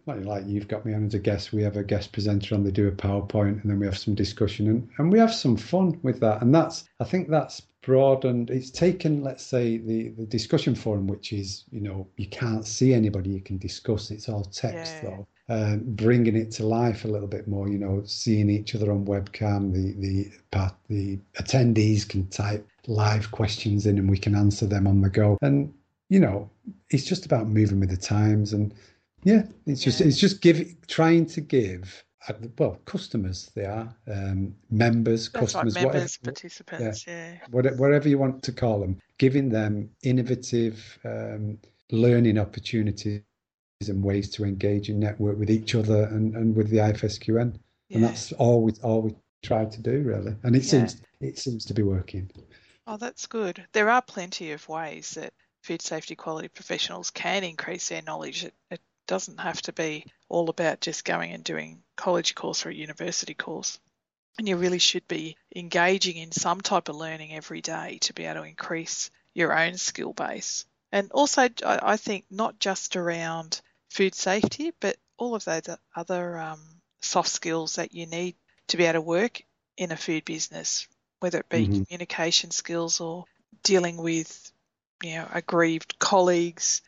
like 0.08 0.48
you've 0.48 0.68
got 0.68 0.84
me 0.84 0.96
on 0.96 1.06
as 1.06 1.14
a 1.14 1.20
guest, 1.20 1.54
we 1.54 1.62
have 1.62 1.78
a 1.78 1.84
guest 1.84 2.12
presenter 2.12 2.56
on, 2.56 2.64
they 2.64 2.72
do 2.72 2.88
a 2.88 2.92
PowerPoint 2.92 3.62
and 3.62 3.70
then 3.70 3.78
we 3.78 3.86
have 3.86 4.00
some 4.00 4.16
discussion 4.16 4.68
and, 4.68 4.90
and 4.98 5.14
we 5.14 5.20
have 5.20 5.36
some 5.36 5.56
fun 5.56 6.00
with 6.02 6.20
that. 6.22 6.42
And 6.42 6.56
that's, 6.56 6.86
I 7.00 7.04
think 7.04 7.30
that's 7.30 7.62
broadened 7.86 8.50
it's 8.50 8.72
taken 8.72 9.24
let's 9.24 9.46
say 9.46 9.78
the 9.78 10.10
the 10.10 10.26
discussion 10.26 10.74
forum 10.74 11.06
which 11.06 11.32
is 11.32 11.66
you 11.72 11.80
know 11.80 12.08
you 12.18 12.28
can't 12.28 12.66
see 12.66 12.94
anybody 12.94 13.30
you 13.30 13.42
can 13.42 13.60
discuss 13.60 14.10
it's 14.10 14.28
all 14.28 14.44
text 14.46 14.96
yeah. 14.96 15.10
though 15.10 15.28
uh, 15.48 15.76
bringing 15.76 16.36
it 16.36 16.50
to 16.50 16.66
life 16.66 17.06
a 17.06 17.08
little 17.08 17.28
bit 17.28 17.48
more 17.48 17.70
you 17.70 17.78
know 17.78 18.02
seeing 18.06 18.50
each 18.50 18.74
other 18.74 18.92
on 18.92 19.06
webcam 19.06 19.72
the 19.72 19.94
the 20.00 20.32
part 20.50 20.74
the 20.90 21.20
attendees 21.40 22.08
can 22.10 22.28
type 22.30 22.68
live 22.88 23.30
questions 23.30 23.86
in 23.86 24.00
and 24.00 24.10
we 24.10 24.18
can 24.18 24.36
answer 24.36 24.66
them 24.66 24.88
on 24.88 25.02
the 25.02 25.10
go 25.10 25.38
and 25.44 25.72
you 26.10 26.20
know 26.20 26.50
it's 26.90 27.06
just 27.06 27.26
about 27.26 27.48
moving 27.48 27.80
with 27.80 27.90
the 27.90 27.98
times 27.98 28.52
and 28.52 28.74
yeah 29.24 29.44
it's 29.68 29.84
just 29.84 30.00
yeah. 30.00 30.08
it's 30.08 30.18
just 30.18 30.42
giving 30.42 30.76
trying 30.88 31.26
to 31.26 31.40
give 31.40 32.04
well, 32.58 32.80
customers 32.86 33.52
they 33.56 33.66
are 33.66 33.94
um, 34.12 34.56
members, 34.70 35.30
That's 35.30 35.54
customers, 35.54 35.76
like 35.76 35.84
members, 35.86 36.18
whatever, 36.22 36.34
participants, 36.34 37.06
yeah, 37.08 37.34
yeah. 37.34 37.72
Whatever, 37.76 38.10
you 38.10 38.18
want 38.18 38.44
to 38.44 38.52
call 38.52 38.80
them, 38.80 38.98
giving 39.18 39.50
them 39.50 39.90
innovative 40.04 41.00
um, 41.06 41.58
learning 41.92 42.38
opportunities 42.38 43.22
and 43.88 44.04
ways 44.04 44.30
to 44.32 44.44
engage 44.44 44.90
and 44.90 45.00
network 45.00 45.38
with 45.38 45.50
each 45.50 45.76
other 45.76 46.04
and, 46.06 46.36
and 46.36 46.56
with 46.56 46.70
the 46.70 46.78
IFSQN, 46.78 47.58
yeah. 47.90 47.96
and 47.96 48.04
that's 48.04 48.32
all 48.34 48.62
we 48.62 48.74
all 48.84 49.02
we 49.02 49.16
try 49.44 49.66
to 49.66 49.82
do 49.82 50.02
really, 50.02 50.36
and 50.44 50.56
it 50.56 50.64
yeah. 50.64 50.70
seems 50.70 51.02
it 51.22 51.38
seems 51.38 51.66
to 51.66 51.74
be 51.74 51.84
working. 51.84 52.30
Oh, 52.88 52.98
that's 52.98 53.26
good. 53.26 53.66
There 53.74 53.90
are 53.90 54.02
plenty 54.02 54.52
of 54.52 54.68
ways 54.70 55.12
that 55.12 55.34
food 55.64 55.82
safety 55.82 56.16
quality 56.16 56.48
professionals 56.48 57.10
can 57.10 57.44
increase 57.44 57.90
their 57.90 58.04
knowledge. 58.04 58.46
It, 58.46 58.54
it 58.70 58.82
doesn't 59.08 59.40
have 59.40 59.62
to 59.64 59.74
be 59.74 60.06
all 60.30 60.50
about 60.50 60.82
just 60.82 61.06
going 61.06 61.32
and 61.32 61.44
doing 61.44 61.82
college 61.96 62.36
course 62.36 62.66
or 62.66 62.70
a 62.70 62.76
university 62.76 63.34
course. 63.34 63.80
And 64.38 64.48
you 64.48 64.58
really 64.58 64.80
should 64.80 65.08
be 65.08 65.38
engaging 65.56 66.18
in 66.18 66.32
some 66.32 66.62
type 66.62 66.90
of 66.90 66.96
learning 66.96 67.34
every 67.34 67.62
day 67.62 68.00
to 68.02 68.14
be 68.14 68.26
able 68.26 68.42
to 68.42 68.48
increase 68.48 69.10
your 69.34 69.58
own 69.58 69.78
skill 69.78 70.14
base. 70.14 70.66
And 70.92 71.12
also, 71.12 71.50
I 71.66 71.98
think 71.98 72.26
not 72.30 72.60
just 72.60 72.96
around 72.96 73.62
food 73.90 74.16
safety, 74.16 74.74
but 74.80 74.98
all 75.18 75.36
of 75.36 75.46
those 75.46 75.64
other 75.96 76.38
um, 76.38 76.60
soft 77.02 77.30
skills 77.30 77.76
that 77.76 77.94
you 77.94 78.06
need 78.06 78.36
to 78.68 78.78
be 78.78 78.86
able 78.86 78.94
to 78.94 79.02
work 79.02 79.42
in 79.78 79.92
a 79.92 79.98
food 79.98 80.26
business, 80.26 80.88
whether 81.20 81.40
it 81.40 81.50
be 81.50 81.68
mm-hmm. 81.68 81.84
communication 81.84 82.52
skills 82.52 83.00
or 83.00 83.26
dealing 83.64 83.98
with, 83.98 84.52
you 85.04 85.16
know, 85.16 85.28
aggrieved 85.34 85.98
colleagues, 86.00 86.82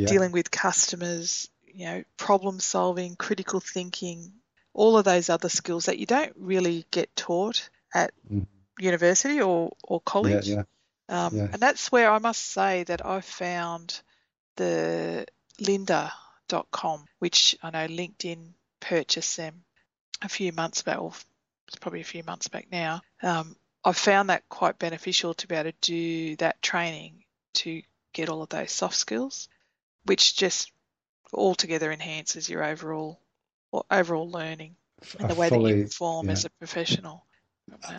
yeah. 0.00 0.06
dealing 0.06 0.32
with 0.32 0.50
customers, 0.50 1.48
you 1.66 1.86
know, 1.86 2.04
problem 2.16 2.60
solving, 2.60 3.16
critical 3.16 3.60
thinking, 3.60 4.32
all 4.72 4.96
of 4.96 5.04
those 5.04 5.30
other 5.30 5.48
skills 5.48 5.86
that 5.86 5.98
you 5.98 6.06
don't 6.06 6.32
really 6.36 6.86
get 6.90 7.14
taught 7.16 7.68
at 7.94 8.12
mm. 8.30 8.46
university 8.78 9.40
or, 9.40 9.72
or 9.82 10.00
college. 10.00 10.48
Yeah, 10.48 10.62
yeah. 11.08 11.26
Um. 11.26 11.38
And 11.38 11.60
that's 11.60 11.90
where 11.90 12.10
I 12.10 12.18
must 12.18 12.40
say 12.40 12.84
that 12.84 13.04
I 13.04 13.20
found 13.20 14.00
the 14.56 15.26
lynda.com, 15.60 17.04
which 17.18 17.56
I 17.62 17.70
know 17.70 17.86
LinkedIn 17.88 18.52
purchased 18.78 19.36
them 19.36 19.64
a 20.22 20.28
few 20.28 20.52
months 20.52 20.82
back, 20.82 21.00
or 21.00 21.12
it's 21.66 21.76
probably 21.76 22.00
a 22.00 22.04
few 22.04 22.22
months 22.22 22.48
back 22.48 22.68
now. 22.70 23.02
Um, 23.22 23.56
I 23.84 23.92
found 23.92 24.30
that 24.30 24.48
quite 24.48 24.78
beneficial 24.78 25.34
to 25.34 25.46
be 25.46 25.54
able 25.54 25.72
to 25.72 25.76
do 25.80 26.36
that 26.36 26.60
training 26.62 27.24
to 27.54 27.82
get 28.12 28.28
all 28.28 28.42
of 28.42 28.48
those 28.48 28.72
soft 28.72 28.96
skills, 28.96 29.48
which 30.04 30.36
just 30.36 30.72
altogether 31.32 31.92
enhances 31.92 32.48
your 32.48 32.64
overall 32.64 33.20
or 33.72 33.84
overall 33.90 34.28
learning 34.28 34.76
and 35.18 35.30
the 35.30 35.34
way 35.34 35.48
fully, 35.48 35.72
that 35.72 35.78
you 35.78 35.84
perform 35.84 36.26
yeah. 36.26 36.32
as 36.32 36.44
a 36.44 36.50
professional. 36.50 37.24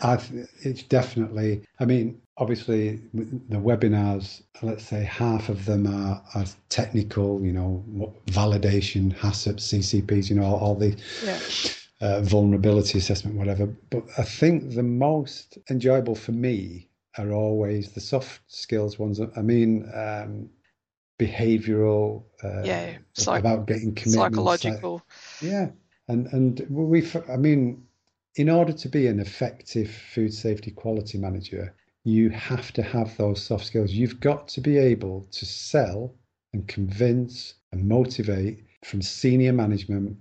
I, 0.02 0.18
it's 0.60 0.82
definitely. 0.82 1.62
I 1.80 1.86
mean, 1.86 2.20
obviously, 2.36 3.00
the 3.14 3.56
webinars. 3.56 4.42
Let's 4.60 4.84
say 4.84 5.02
half 5.02 5.48
of 5.48 5.64
them 5.64 5.86
are, 5.86 6.22
are 6.34 6.44
technical. 6.68 7.42
You 7.42 7.52
know, 7.52 8.14
validation, 8.26 9.16
HACCP, 9.16 10.02
CCPs. 10.04 10.30
You 10.30 10.36
know, 10.36 10.44
all, 10.44 10.58
all 10.58 10.74
the 10.74 10.96
yeah. 11.24 11.38
uh, 12.00 12.20
vulnerability 12.20 12.98
assessment, 12.98 13.36
whatever. 13.36 13.66
But 13.90 14.04
I 14.18 14.22
think 14.22 14.74
the 14.74 14.82
most 14.82 15.58
enjoyable 15.70 16.14
for 16.14 16.32
me 16.32 16.88
are 17.18 17.32
always 17.32 17.92
the 17.92 18.00
soft 18.00 18.40
skills 18.48 18.98
ones. 18.98 19.20
I 19.36 19.42
mean, 19.42 19.90
um, 19.94 20.50
behavioral. 21.18 22.24
Uh, 22.42 22.62
yeah, 22.64 22.98
psych- 23.14 23.40
about 23.40 23.66
getting 23.66 23.94
commitment. 23.94 24.34
Psychological. 24.34 25.02
Yeah, 25.40 25.70
and 26.08 26.26
and 26.28 26.66
we. 26.68 27.08
I 27.28 27.36
mean, 27.36 27.84
in 28.36 28.48
order 28.48 28.72
to 28.72 28.88
be 28.88 29.06
an 29.06 29.20
effective 29.20 29.90
food 29.90 30.32
safety 30.32 30.70
quality 30.70 31.18
manager, 31.18 31.74
you 32.04 32.30
have 32.30 32.72
to 32.72 32.82
have 32.82 33.16
those 33.16 33.42
soft 33.42 33.66
skills. 33.66 33.92
You've 33.92 34.20
got 34.20 34.48
to 34.48 34.60
be 34.60 34.78
able 34.78 35.26
to 35.30 35.46
sell 35.46 36.14
and 36.52 36.66
convince 36.66 37.54
and 37.72 37.88
motivate 37.88 38.64
from 38.84 39.02
senior 39.02 39.52
management 39.52 40.16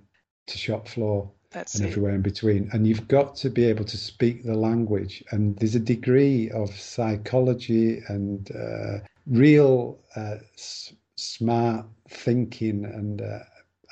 to 0.48 0.58
shop 0.58 0.88
floor 0.88 1.32
That's 1.52 1.76
and 1.76 1.86
it. 1.86 1.90
everywhere 1.90 2.16
in 2.16 2.22
between. 2.22 2.70
And 2.72 2.86
you've 2.88 3.08
got 3.08 3.36
to 3.38 3.50
be 3.50 3.66
able 3.66 3.86
to 3.86 3.98
speak 3.98 4.44
the 4.44 4.56
language. 4.56 5.24
And 5.32 5.58
there's 5.58 5.76
a 5.76 5.80
degree 5.80 6.50
of 6.52 6.70
psychology 6.76 8.02
and 8.08 8.50
uh, 8.52 9.00
real 9.28 10.00
uh, 10.16 10.38
s- 10.56 10.94
smart 11.16 11.86
thinking 12.10 12.86
and 12.86 13.22
uh, 13.22 13.40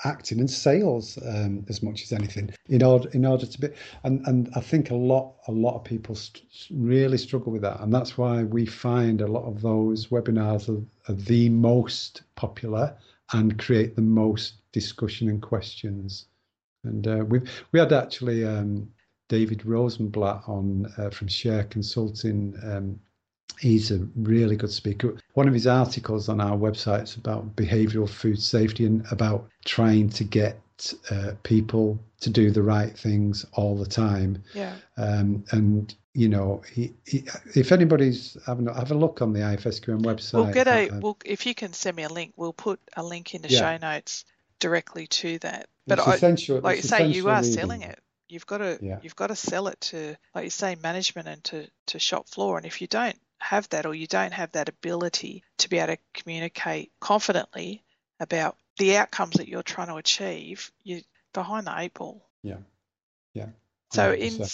acting 0.06 0.40
and 0.40 0.50
sales 0.50 1.18
um, 1.26 1.66
as 1.68 1.84
much 1.84 2.04
as 2.04 2.14
anything 2.14 2.50
in 2.70 2.82
order 2.82 3.10
in 3.10 3.26
order 3.26 3.46
to 3.46 3.60
be 3.60 3.68
and 4.04 4.26
and 4.28 4.50
I 4.56 4.62
think 4.62 4.92
a 4.92 4.96
lot 4.96 5.36
a 5.48 5.52
lot 5.52 5.76
of 5.76 5.84
people 5.84 6.16
st- 6.16 6.46
really 6.72 7.18
struggle 7.18 7.52
with 7.52 7.62
that. 7.64 7.82
And 7.82 7.94
that's 7.94 8.18
why 8.18 8.44
we 8.44 8.66
find 8.66 9.22
a 9.22 9.28
lot 9.28 9.46
of 9.46 9.62
those 9.62 10.08
webinars 10.08 10.70
are, 10.70 10.84
are 11.12 11.16
the 11.16 11.50
most 11.50 12.24
popular 12.36 12.96
and 13.34 13.60
create 13.60 13.96
the 13.96 14.02
most 14.02 14.72
discussion 14.72 15.30
and 15.30 15.42
questions. 15.42 16.28
And 16.84 17.08
uh, 17.08 17.26
we 17.28 17.42
we 17.72 17.80
had 17.80 17.92
actually 17.92 18.46
um, 18.46 18.90
David 19.28 19.66
Rosenblatt 19.66 20.44
on 20.48 20.92
uh, 20.98 21.10
from 21.10 21.28
Share 21.28 21.66
Consulting 21.66 22.56
um, 22.64 23.00
He's 23.60 23.92
a 23.92 24.00
really 24.16 24.56
good 24.56 24.72
speaker. 24.72 25.18
One 25.34 25.48
of 25.48 25.54
his 25.54 25.68
articles 25.68 26.30
on 26.30 26.40
our 26.40 26.58
website 26.58 27.04
is 27.04 27.16
about 27.16 27.56
behavioral 27.56 28.10
food 28.10 28.42
safety 28.42 28.86
and 28.86 29.06
about 29.12 29.50
trying 29.66 30.10
to 30.12 30.24
get 30.24 30.62
uh, 31.12 31.34
people 31.44 32.00
to 32.22 32.30
do 32.30 32.52
the 32.52 32.64
right 32.64 32.98
things 32.98 33.46
all 33.54 33.76
the 33.76 33.86
time. 33.86 34.44
Yeah. 34.54 34.76
Um, 34.98 35.44
and 35.52 35.94
you 36.14 36.30
know, 36.30 36.62
he, 36.72 36.94
he, 37.06 37.26
if 37.56 37.72
anybody's 37.72 38.38
having 38.46 38.68
a, 38.68 38.74
have 38.74 38.92
a 38.92 38.96
look 38.96 39.22
on 39.22 39.34
the 39.34 39.40
IFSQN 39.40 40.02
website. 40.02 40.34
We'll 40.34 40.54
get 40.54 40.68
a. 40.68 40.90
Uh, 40.90 41.00
we'll, 41.00 41.18
if 41.24 41.46
you 41.46 41.54
can 41.54 41.74
send 41.74 41.96
me 41.96 42.04
a 42.04 42.10
link, 42.10 42.34
we'll 42.36 42.54
put 42.54 42.80
a 42.96 43.04
link 43.04 43.36
in 43.36 43.42
the 43.42 43.50
yeah. 43.50 43.60
show 43.60 43.78
notes 43.78 44.26
directly 44.60 45.08
to 45.08 45.40
that. 45.40 45.68
But 45.88 46.00
I, 46.00 46.18
like 46.60 46.78
you 46.78 46.82
say, 46.84 47.08
you 47.08 47.30
are 47.30 47.38
reading. 47.38 47.52
selling 47.52 47.82
it. 47.84 48.00
You've 48.28 48.46
got 48.46 48.60
to 48.60 48.78
yeah. 48.82 49.00
you've 49.02 49.16
got 49.16 49.28
to 49.28 49.36
sell 49.36 49.68
it 49.68 49.80
to, 49.82 50.16
like 50.36 50.44
you 50.44 50.50
say, 50.50 50.76
management 50.76 51.28
and 51.28 51.44
to, 51.46 51.68
to 51.88 52.00
shop 52.00 52.28
floor. 52.28 52.58
And 52.58 52.66
if 52.66 52.82
you 52.82 52.88
don't 52.88 53.18
have 53.40 53.68
that 53.70 53.86
or 53.86 53.94
you 53.94 54.08
don't 54.08 54.34
have 54.34 54.52
that 54.52 54.70
ability 54.70 55.44
to 55.58 55.70
be 55.70 55.78
able 55.78 55.96
to 55.96 56.00
communicate 56.14 56.92
confidently 57.00 57.84
about 58.20 58.58
the 58.78 58.98
outcomes 58.98 59.36
that 59.36 59.48
you're 59.48 59.64
trying 59.64 59.88
to 59.88 59.96
achieve, 59.96 60.72
you're 60.84 61.02
behind 61.34 61.68
the 61.68 61.74
eight 61.78 61.94
ball. 61.94 62.26
Yeah. 62.44 62.58
Yeah. 63.34 63.48
100%. 63.94 63.94
So 63.94 64.14
in 64.14 64.46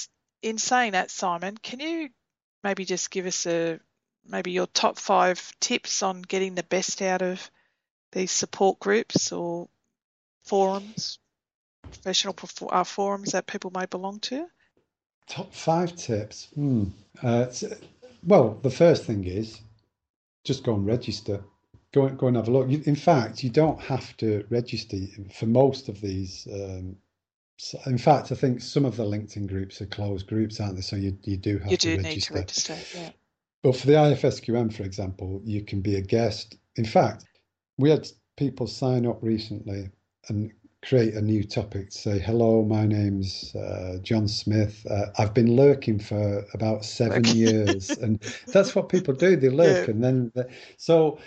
in 0.42 0.58
saying 0.58 0.92
that, 0.92 1.10
Simon, 1.10 1.58
can 1.58 1.80
you 1.80 2.10
maybe 2.64 2.86
just 2.86 3.10
give 3.12 3.26
us 3.26 3.46
a 3.46 3.80
maybe 4.28 4.52
your 4.52 4.68
top 4.68 4.98
five 4.98 5.52
tips 5.60 6.04
on 6.04 6.22
getting 6.22 6.56
the 6.56 6.64
best 6.64 7.02
out 7.02 7.22
of 7.22 7.50
these 8.12 8.32
support 8.32 8.80
groups 8.80 9.32
or 9.32 9.68
forums, 10.44 11.20
professional 11.82 12.36
uh, 12.70 12.84
forums 12.84 13.32
that 13.32 13.48
people 13.48 13.72
may 13.72 13.86
belong 13.86 14.20
to? 14.20 14.48
Top 15.28 15.54
five 15.54 15.96
tips. 15.96 16.48
Hmm. 16.54 16.86
Uh, 17.22 17.48
well, 18.26 18.60
the 18.62 18.70
first 18.70 19.06
thing 19.06 19.26
is 19.26 19.62
just 20.44 20.64
go 20.64 20.76
and 20.76 20.86
register. 20.86 21.44
Go, 21.92 22.10
go 22.10 22.28
and 22.28 22.36
have 22.36 22.48
a 22.48 22.52
look. 22.52 22.70
in 22.70 22.96
fact, 22.96 23.44
you 23.44 23.50
don't 23.50 23.80
have 23.80 24.16
to 24.18 24.46
register 24.50 24.98
for 25.34 25.46
most 25.46 25.88
of 25.88 26.02
these. 26.02 26.48
Um, 26.52 26.98
in 27.86 27.98
fact, 27.98 28.32
I 28.32 28.36
think 28.36 28.62
some 28.62 28.84
of 28.84 28.98
the 28.98 29.06
LinkedIn 29.06 29.48
groups 29.48 29.82
are 29.82 29.86
closed 29.86 30.28
groups, 30.28 30.60
aren't 30.60 30.76
they? 30.76 30.82
So 30.82 30.98
you, 30.98 31.18
you 31.24 31.38
do 31.38 31.58
have 31.60 31.72
you 31.72 31.78
to 31.78 31.96
do 31.96 32.04
register. 32.04 32.10
need 32.10 32.22
to 32.22 32.34
register, 32.34 32.78
yeah. 33.00 33.10
But 33.64 33.78
for 33.78 33.88
the 33.88 33.94
IFSQN, 33.94 34.74
for 34.74 34.84
example, 34.84 35.42
you 35.46 35.64
can 35.64 35.82
be 35.82 35.96
a 35.96 36.02
guest. 36.02 36.58
In 36.76 36.86
fact, 36.86 37.26
we 37.78 37.90
had 37.90 38.08
people 38.36 38.68
sign 38.68 39.06
up 39.06 39.20
recently 39.24 39.90
and 40.28 40.52
create 40.88 41.16
a 41.16 41.22
new 41.22 41.44
topic. 41.44 41.92
Say, 41.92 42.20
hello, 42.20 42.64
my 42.64 42.86
name's 42.86 43.56
uh, 43.56 43.98
John 44.04 44.28
Smith. 44.28 44.86
Uh, 44.90 45.08
I've 45.18 45.34
been 45.34 45.56
lurking 45.56 46.00
for 46.00 46.46
about 46.54 46.86
seven 46.86 47.24
years, 47.26 47.90
and 47.90 48.22
that's 48.48 48.76
what 48.76 48.90
people 48.90 49.14
do. 49.14 49.36
They 49.36 49.50
lurk, 49.64 49.88
yeah. 49.88 49.94
and 49.94 50.04
then 50.04 50.32
so 50.78 51.20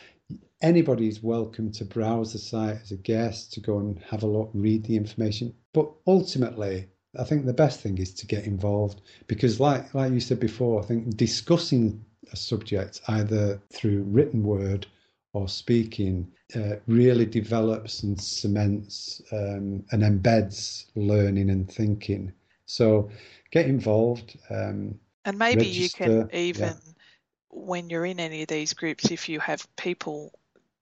anybody's 0.63 1.23
welcome 1.23 1.71
to 1.73 1.85
browse 1.85 2.33
the 2.33 2.39
site 2.39 2.79
as 2.83 2.91
a 2.93 2.97
guest 2.97 3.53
to 3.55 3.61
go 3.61 3.79
and 3.79 3.99
have 4.11 4.23
a 4.23 4.27
look, 4.27 4.51
read 4.55 4.85
the 4.85 4.97
information. 4.97 5.55
But 5.73 5.91
ultimately, 6.07 6.89
I 7.19 7.25
think 7.25 7.45
the 7.45 7.53
best 7.53 7.81
thing 7.81 7.99
is 7.99 8.15
to 8.15 8.27
get 8.27 8.45
involved 8.45 9.01
because, 9.27 9.59
like 9.59 9.93
like 9.93 10.13
you 10.13 10.21
said 10.21 10.41
before, 10.41 10.83
I 10.83 10.87
think 10.87 11.17
discussing 11.17 12.05
a 12.33 12.37
subject 12.37 13.01
either 13.09 13.61
through 13.73 14.03
written 14.03 14.43
word 14.43 14.87
or 15.33 15.49
speaking 15.49 16.31
uh, 16.57 16.77
really 16.87 17.27
develops 17.27 18.03
and 18.03 18.21
cements 18.21 19.21
um, 19.33 19.85
and 19.93 20.03
embeds 20.03 20.87
learning 20.95 21.51
and 21.51 21.71
thinking. 21.71 22.33
So 22.67 23.11
get 23.51 23.67
involved. 23.67 24.39
Um, 24.51 24.99
and 25.25 25.39
maybe 25.39 25.63
register, 25.63 26.05
you 26.05 26.25
can 26.29 26.35
even, 26.35 26.69
yeah. 26.69 26.93
when 27.51 27.91
you're 27.91 28.07
in 28.07 28.21
any 28.21 28.43
of 28.43 28.49
these 28.49 28.73
groups, 28.73 29.11
if 29.11 29.29
you 29.29 29.41
have 29.41 29.67
people 29.77 30.33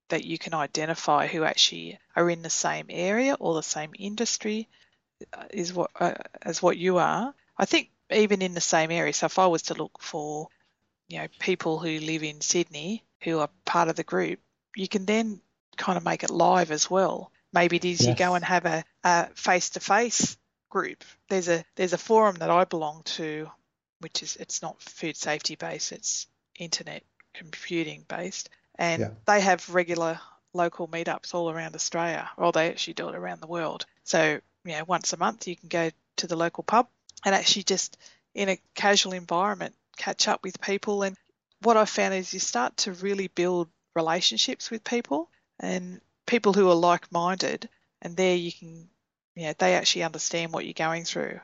that 0.09 0.25
you 0.25 0.39
can 0.39 0.55
identify 0.55 1.27
who 1.27 1.43
actually 1.43 1.99
are 2.15 2.31
in 2.31 2.43
the 2.43 2.51
same 2.51 2.87
area 2.91 3.35
or 3.41 3.55
the 3.55 3.63
same 3.63 3.91
industry 3.99 4.69
uh, 5.33 5.45
is 5.51 5.73
what 5.73 5.91
uh, 5.99 6.15
as 6.43 6.63
what 6.63 6.77
you 6.77 6.99
are. 6.99 7.35
I 7.59 7.65
think 7.65 7.91
even 8.13 8.43
in 8.43 8.55
the 8.55 8.61
same 8.61 8.91
area. 8.91 9.13
So 9.13 9.27
if 9.27 9.39
I 9.39 9.47
was 9.47 9.63
to 9.63 9.75
look 9.75 10.01
for, 10.01 10.49
you 11.09 11.19
know, 11.19 11.27
people 11.41 11.79
who 11.79 11.99
live 11.99 12.23
in 12.23 12.41
Sydney 12.41 13.03
who 13.27 13.41
are 13.41 13.51
part 13.65 13.89
of 13.89 13.97
the 13.97 14.05
group, 14.05 14.39
you 14.77 14.87
can 14.87 15.05
then 15.05 15.41
kind 15.77 15.99
of 15.99 16.05
make 16.05 16.23
it 16.23 16.31
live 16.31 16.71
as 16.71 16.89
well. 16.89 17.33
Maybe 17.53 17.77
it 17.77 17.85
is 17.85 18.01
yes. 18.01 18.09
you 18.09 18.15
go 18.15 18.35
and 18.35 18.45
have 18.45 18.65
a, 18.67 18.85
a 19.03 19.27
face-to-face 19.35 20.37
group. 20.71 21.05
There's 21.29 21.49
a 21.49 21.65
there's 21.75 21.93
a 21.93 21.99
forum 21.99 22.37
that 22.37 22.51
I 22.51 22.65
belong 22.65 23.03
to, 23.17 23.51
which 24.01 24.23
is 24.23 24.37
it's 24.37 24.63
not 24.63 24.81
food 24.81 25.17
safety 25.17 25.57
based, 25.57 25.91
it's 25.93 26.29
internet 26.59 27.03
computing 27.35 28.05
based, 28.09 28.49
and 28.77 29.01
Yeah. 29.01 29.11
they 29.27 29.41
have 29.41 29.75
regular 29.75 30.21
local 30.53 30.87
meetups 30.89 31.35
all 31.35 31.51
around 31.51 31.75
Australia, 31.75 32.31
or 32.37 32.53
they 32.53 32.71
actually 32.71 32.95
do 32.95 33.09
it 33.09 33.15
around 33.17 33.41
the 33.41 33.47
world. 33.49 33.87
So, 34.05 34.41
you 34.65 34.73
know, 34.73 34.85
once 34.85 35.13
a 35.13 35.17
month 35.17 35.49
you 35.49 35.57
can 35.57 35.69
go 35.69 35.91
to 36.17 36.27
the 36.27 36.37
local 36.37 36.63
pub 36.63 36.87
and 37.25 37.35
actually 37.35 37.65
just 37.65 37.99
in 38.35 38.49
a 38.49 38.61
casual 38.75 39.13
environment 39.15 39.75
catch 39.97 40.29
up 40.29 40.43
with 40.45 40.61
people. 40.61 41.03
And 41.03 41.17
what 41.63 41.77
I've 41.77 41.89
found 41.89 42.15
is 42.15 42.33
you 42.33 42.41
start 42.41 42.77
to 42.79 42.93
really 42.93 43.29
build 43.29 43.69
relationships 43.95 44.71
with 44.71 44.85
people 44.85 45.31
and 45.61 46.01
people 46.27 46.53
who 46.53 46.69
are 46.69 46.75
like 46.75 47.11
minded, 47.11 47.69
and 48.03 48.17
there 48.17 48.37
you 48.37 48.53
can, 48.53 48.89
you 49.35 49.47
know, 49.47 49.55
they 49.59 49.75
actually 49.75 50.05
understand 50.05 50.53
what 50.53 50.65
you're 50.65 50.75
going 50.75 51.05
through. 51.05 51.41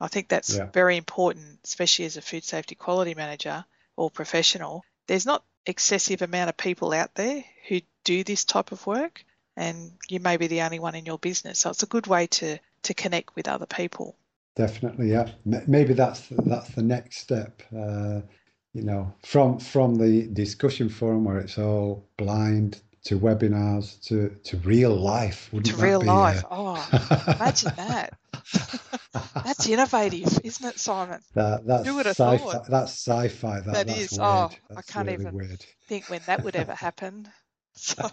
I 0.00 0.08
think 0.08 0.28
that's 0.28 0.56
Yeah. 0.56 0.66
very 0.66 0.96
important, 0.96 1.60
especially 1.64 2.04
as 2.04 2.16
a 2.16 2.22
food 2.22 2.44
safety 2.44 2.74
quality 2.74 3.14
manager 3.14 3.64
or 3.96 4.10
professional. 4.10 4.84
There's 5.06 5.26
not 5.26 5.44
excessive 5.66 6.22
amount 6.22 6.50
of 6.50 6.56
people 6.56 6.92
out 6.92 7.14
there 7.14 7.44
who 7.68 7.80
do 8.04 8.24
this 8.24 8.44
type 8.44 8.72
of 8.72 8.86
work, 8.86 9.24
and 9.56 9.92
you 10.08 10.20
may 10.20 10.36
be 10.36 10.46
the 10.46 10.62
only 10.62 10.78
one 10.78 10.94
in 10.94 11.06
your 11.06 11.18
business. 11.18 11.58
So 11.58 11.70
it's 11.70 11.82
a 11.82 11.86
good 11.86 12.06
way 12.06 12.26
to 12.26 12.58
to 12.82 12.94
connect 12.94 13.34
with 13.34 13.48
other 13.48 13.66
people. 13.66 14.16
Definitely, 14.54 15.10
yeah. 15.10 15.30
Maybe 15.44 15.94
that's 15.94 16.28
that's 16.30 16.70
the 16.70 16.82
next 16.82 17.18
step. 17.18 17.62
Uh, 17.76 18.20
you 18.74 18.82
know, 18.82 19.14
from 19.24 19.58
from 19.58 19.94
the 19.96 20.26
discussion 20.28 20.88
forum 20.88 21.24
where 21.24 21.38
it's 21.38 21.58
all 21.58 22.08
blind 22.16 22.80
to 23.04 23.18
webinars 23.18 24.00
to 24.06 24.36
to 24.44 24.56
real 24.58 24.94
life. 24.94 25.48
Wouldn't 25.52 25.74
To 25.74 25.76
that 25.80 25.86
real 25.86 26.02
life. 26.02 26.44
uh, 26.44 26.48
Oh, 26.50 27.32
imagine 27.36 27.72
that. 27.76 28.14
That's 29.34 29.66
innovative, 29.68 30.38
isn't 30.44 30.66
it, 30.68 30.78
Simon? 30.78 31.20
that, 31.34 31.66
that's 31.66 31.86
Who 31.86 31.94
would 31.96 32.06
have 32.06 32.14
sci-fi. 32.16 32.36
thought? 32.52 32.66
That's 32.68 32.92
sci-fi. 32.92 33.60
That, 33.60 33.72
That 33.72 33.86
that's. 33.86 34.12
Weird. 34.12 34.20
Oh, 34.22 34.50
I 34.76 34.82
can't 34.82 35.08
really 35.08 35.22
even- 35.22 35.34
Weird. 35.34 35.64
Think 35.86 36.10
when 36.10 36.20
that 36.26 36.44
would 36.44 36.54
ever 36.54 36.74
happen. 36.86 37.28
So 37.74 38.04